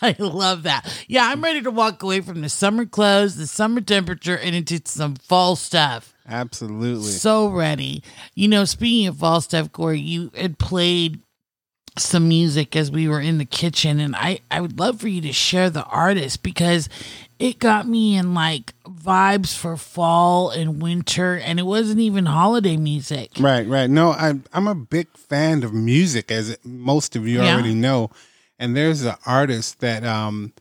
I 0.00 0.16
love 0.18 0.62
that. 0.62 1.04
Yeah, 1.06 1.26
I'm 1.26 1.42
ready 1.44 1.60
to 1.62 1.70
walk 1.70 2.02
away 2.02 2.20
from 2.22 2.40
the 2.40 2.48
summer 2.48 2.86
clothes, 2.86 3.36
the 3.36 3.46
summer 3.46 3.82
temperature, 3.82 4.36
and 4.38 4.56
into 4.56 4.80
some 4.86 5.16
fall 5.16 5.56
stuff. 5.56 6.14
Absolutely. 6.26 7.10
So 7.10 7.48
ready. 7.48 8.02
You 8.34 8.48
know, 8.48 8.64
speaking 8.64 9.08
of 9.08 9.18
fall 9.18 9.40
stuff, 9.42 9.72
Corey, 9.72 10.00
you 10.00 10.30
had 10.34 10.58
played 10.58 11.20
some 12.00 12.28
music 12.28 12.74
as 12.76 12.90
we 12.90 13.08
were 13.08 13.20
in 13.20 13.38
the 13.38 13.44
kitchen, 13.44 14.00
and 14.00 14.14
I, 14.16 14.40
I 14.50 14.60
would 14.60 14.78
love 14.78 15.00
for 15.00 15.08
you 15.08 15.20
to 15.22 15.32
share 15.32 15.70
the 15.70 15.84
artist 15.84 16.42
because 16.42 16.88
it 17.38 17.58
got 17.58 17.86
me 17.86 18.16
in 18.16 18.34
like 18.34 18.74
vibes 18.84 19.56
for 19.56 19.76
fall 19.76 20.50
and 20.50 20.82
winter, 20.82 21.36
and 21.36 21.58
it 21.58 21.64
wasn't 21.64 22.00
even 22.00 22.26
holiday 22.26 22.76
music. 22.76 23.32
Right, 23.38 23.66
right. 23.66 23.88
No, 23.88 24.10
I, 24.10 24.34
I'm 24.52 24.66
a 24.68 24.74
big 24.74 25.08
fan 25.16 25.62
of 25.62 25.72
music, 25.72 26.30
as 26.30 26.56
most 26.64 27.14
of 27.16 27.26
you 27.28 27.42
Yeah. 27.42 27.54
already 27.54 27.74
know. 27.74 28.10
And 28.58 28.76
there's 28.76 29.02
an 29.04 29.14
artist 29.24 29.78
that 29.80 30.04
um, 30.04 30.52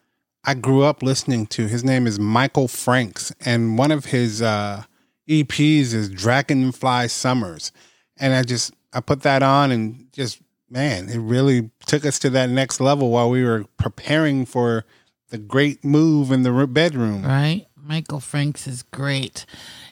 I 0.45 0.53
grew 0.53 0.83
up 0.83 1.01
listening 1.01 1.47
to. 1.47 1.67
His 1.67 1.83
name 1.83 2.05
is 2.05 2.19
Michael 2.19 2.67
Franks, 2.67 3.31
and 3.43 3.77
one 3.77 3.91
of 3.91 4.05
his 4.05 4.41
uh, 4.41 4.83
EPs 5.27 5.93
is 5.93 6.09
Dragonfly 6.09 7.07
Summers. 7.07 7.71
And 8.19 8.33
I 8.33 8.43
just 8.43 8.73
I 8.93 8.99
put 8.99 9.23
that 9.23 9.41
on, 9.43 9.71
and 9.71 10.07
just 10.13 10.39
man, 10.69 11.09
it 11.09 11.17
really 11.19 11.69
took 11.85 12.05
us 12.05 12.19
to 12.19 12.29
that 12.31 12.49
next 12.49 12.79
level 12.79 13.09
while 13.09 13.29
we 13.29 13.43
were 13.43 13.65
preparing 13.77 14.45
for 14.45 14.85
the 15.29 15.37
great 15.37 15.83
move 15.83 16.31
in 16.31 16.43
the 16.43 16.67
bedroom. 16.67 17.23
Right? 17.23 17.67
Michael 17.75 18.19
Franks 18.19 18.67
is 18.67 18.83
great. 18.83 19.45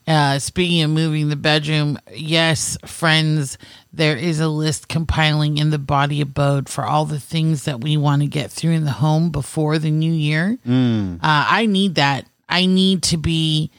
Uh, 0.06 0.38
speaking 0.38 0.82
of 0.84 0.90
moving 0.92 1.30
the 1.30 1.36
bedroom, 1.38 1.98
yes, 2.14 2.78
friends, 2.86 3.58
there 3.94 4.18
is 4.18 4.40
a 4.40 4.50
list 4.50 4.90
compiling 4.90 5.58
in 5.58 5.70
the 5.70 5.80
body 5.80 6.20
abode 6.22 6.68
for 6.68 6.86
all 6.86 7.06
the 7.06 7.20
things 7.20 7.64
that 7.64 7.82
we 7.82 7.96
want 7.96 8.22
to 8.22 8.28
get 8.28 8.52
through 8.52 8.72
in 8.72 8.84
the 8.84 8.92
home 8.92 9.30
before 9.32 9.80
the 9.80 9.90
new 9.90 10.12
year. 10.12 10.58
Uh, 10.68 11.18
I 11.22 11.66
need 11.66 11.96
that. 11.96 12.26
I 12.50 12.66
need 12.66 13.02
to 13.04 13.18
be 13.18 13.72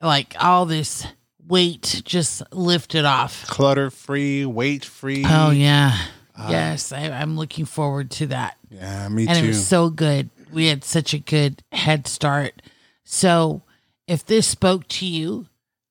like 0.00 0.36
all 0.38 0.66
this 0.66 1.06
weight 1.48 2.02
just 2.04 2.42
lifted 2.52 3.04
off. 3.04 3.46
Clutter 3.46 3.90
free, 3.90 4.44
weight 4.44 4.84
free. 4.84 5.24
Oh, 5.26 5.50
yeah. 5.50 5.96
Yes, 6.36 6.92
I, 6.92 7.10
I'm 7.10 7.36
looking 7.36 7.64
forward 7.64 8.10
to 8.12 8.26
that 8.28 8.56
Yeah, 8.70 9.08
me 9.08 9.26
and 9.26 9.30
too. 9.30 9.36
And 9.38 9.44
it 9.44 9.48
was 9.48 9.66
so 9.66 9.90
good. 9.90 10.30
We 10.52 10.66
had 10.66 10.84
such 10.84 11.14
a 11.14 11.18
good 11.18 11.62
head 11.72 12.06
start. 12.06 12.62
So, 13.04 13.62
if 14.06 14.24
this 14.24 14.46
spoke 14.46 14.86
to 14.88 15.06
you, 15.06 15.46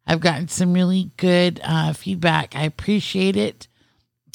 I've 0.07 0.21
gotten 0.21 0.47
some 0.47 0.71
really 0.71 1.11
good 1.17 1.59
uh, 1.61 1.91
feedback. 1.91 2.55
I 2.55 2.63
appreciate 2.63 3.35
it. 3.35 3.67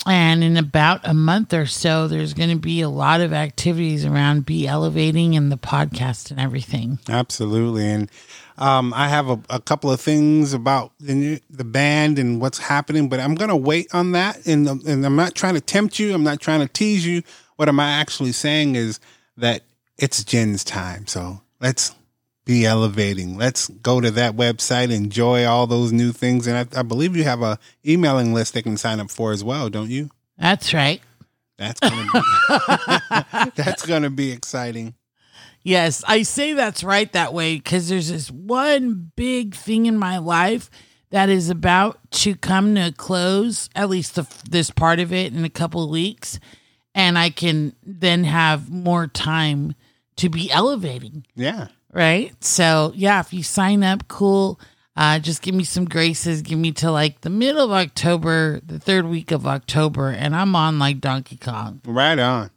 And 0.07 0.45
in 0.45 0.57
about 0.57 1.01
a 1.05 1.15
month 1.15 1.55
or 1.55 1.67
so, 1.67 2.09
there's 2.09 2.35
going 2.35 2.51
to 2.51 2.57
be 2.57 2.81
a 2.83 2.89
lot 2.89 3.21
of 3.21 3.33
activities 3.33 4.05
around 4.05 4.45
Be 4.45 4.67
Elevating 4.67 5.35
and 5.35 5.51
the 5.51 5.57
podcast 5.57 6.31
and 6.31 6.39
everything. 6.39 6.99
Absolutely. 7.09 7.87
And 7.87 8.11
um, 8.59 8.93
I 8.95 9.09
have 9.09 9.29
a, 9.29 9.41
a 9.51 9.61
couple 9.61 9.91
of 9.91 10.01
things 10.01 10.53
about 10.53 10.93
the, 11.01 11.41
the 11.51 11.65
band 11.65 12.19
and 12.19 12.41
what's 12.41 12.59
happening, 12.59 13.09
but 13.09 13.19
I'm 13.19 13.35
going 13.35 13.49
to 13.49 13.57
wait 13.57 13.95
on 13.95 14.13
that. 14.13 14.47
And, 14.47 14.69
and 14.69 15.07
I'm 15.07 15.17
not 15.17 15.35
trying 15.35 15.55
to 15.55 15.61
tempt 15.61 15.99
you. 15.99 16.15
I'm 16.15 16.25
not 16.25 16.41
trying 16.41 16.61
to 16.61 16.69
tease 16.69 17.07
you. 17.07 17.23
What 17.57 17.69
am 17.69 17.81
I'm 17.81 18.01
actually 18.01 18.33
saying 18.33 18.77
is 18.77 19.01
that 19.37 19.63
it's 19.99 20.23
Jen's 20.25 20.65
time. 20.65 21.07
So 21.07 21.41
let's 21.61 21.95
be 22.45 22.67
elevating. 22.67 23.37
Let's 23.37 23.69
go 23.69 24.01
to 24.01 24.11
that 24.13 24.37
website, 24.37 24.91
enjoy 24.93 25.45
all 25.47 25.67
those 25.67 25.93
new 25.93 26.13
things. 26.13 26.47
And 26.47 26.57
I, 26.57 26.81
I 26.81 26.83
believe 26.83 27.17
you 27.17 27.25
have 27.25 27.43
a 27.43 27.59
emailing 27.87 28.35
list 28.35 28.55
they 28.55 28.63
can 28.63 28.77
sign 28.77 29.01
up 29.01 29.11
for 29.11 29.33
as 29.33 29.43
well, 29.43 29.71
don't 29.71 29.91
you? 29.91 30.11
That's 30.39 30.75
right. 30.75 31.01
That's 31.57 31.81
gonna 31.81 32.09
be 32.13 33.51
that's 33.63 33.87
gonna 33.87 34.11
be 34.11 34.33
exciting. 34.33 34.95
Yes, 35.63 36.05
I 36.07 36.23
say 36.23 36.53
that's 36.53 36.85
right 36.85 37.11
that 37.13 37.33
way 37.33 37.57
because 37.57 37.89
there's 37.89 38.11
this 38.11 38.31
one 38.31 39.13
big 39.17 39.55
thing 39.55 39.87
in 39.87 39.97
my 39.97 40.19
life 40.19 40.71
that 41.11 41.31
is 41.31 41.49
about 41.49 41.99
to 42.11 42.35
come 42.35 42.75
to 42.75 42.89
a 42.89 42.93
close, 42.93 43.71
at 43.75 43.89
least 43.89 44.17
the, 44.17 44.27
this 44.51 44.71
part 44.71 44.99
of 44.99 45.13
it 45.13 45.33
in 45.33 45.45
a 45.45 45.49
couple 45.51 45.83
of 45.83 45.89
weeks. 45.89 46.39
And 46.95 47.17
I 47.17 47.31
can 47.31 47.75
then 47.83 48.25
have 48.25 48.69
more 48.71 49.07
time 49.07 49.75
to 50.17 50.29
be 50.29 50.51
elevating, 50.51 51.25
Yeah. 51.35 51.69
Right? 51.95 52.33
So, 52.45 52.93
yeah, 52.95 53.21
if 53.21 53.33
you 53.33 53.43
sign 53.43 53.83
up, 53.83 54.09
cool. 54.09 54.61
Uh, 54.97 55.19
just 55.19 55.43
give 55.43 55.55
me 55.55 55.65
some 55.65 55.87
graces. 55.87 56.43
Give 56.43 56.59
me 56.59 56.73
to 56.73 56.91
like 56.91 57.23
the 57.23 57.31
middle 57.31 57.65
of 57.65 57.71
October, 57.71 58.61
the 58.65 58.79
third 58.79 59.07
week 59.07 59.31
of 59.31 59.47
October, 59.47 60.11
and 60.11 60.37
I'm 60.37 60.55
on 60.55 60.79
like 60.79 61.01
Donkey 61.01 61.37
Kong. 61.37 61.81
Right 61.85 62.19
on. 62.19 62.51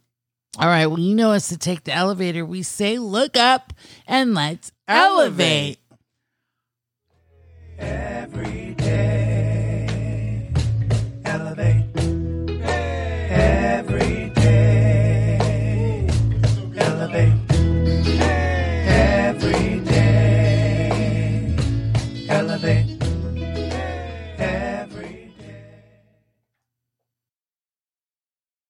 All 0.58 0.68
right. 0.68 0.86
Well, 0.86 1.00
you 1.00 1.14
know 1.14 1.32
us 1.32 1.48
to 1.48 1.56
take 1.56 1.84
the 1.84 1.92
elevator. 1.92 2.44
We 2.44 2.62
say, 2.62 2.98
look 2.98 3.36
up 3.36 3.72
and 4.06 4.34
let's 4.34 4.72
elevate. 4.86 5.78
Elevate. 7.78 7.78
Every 7.78 8.74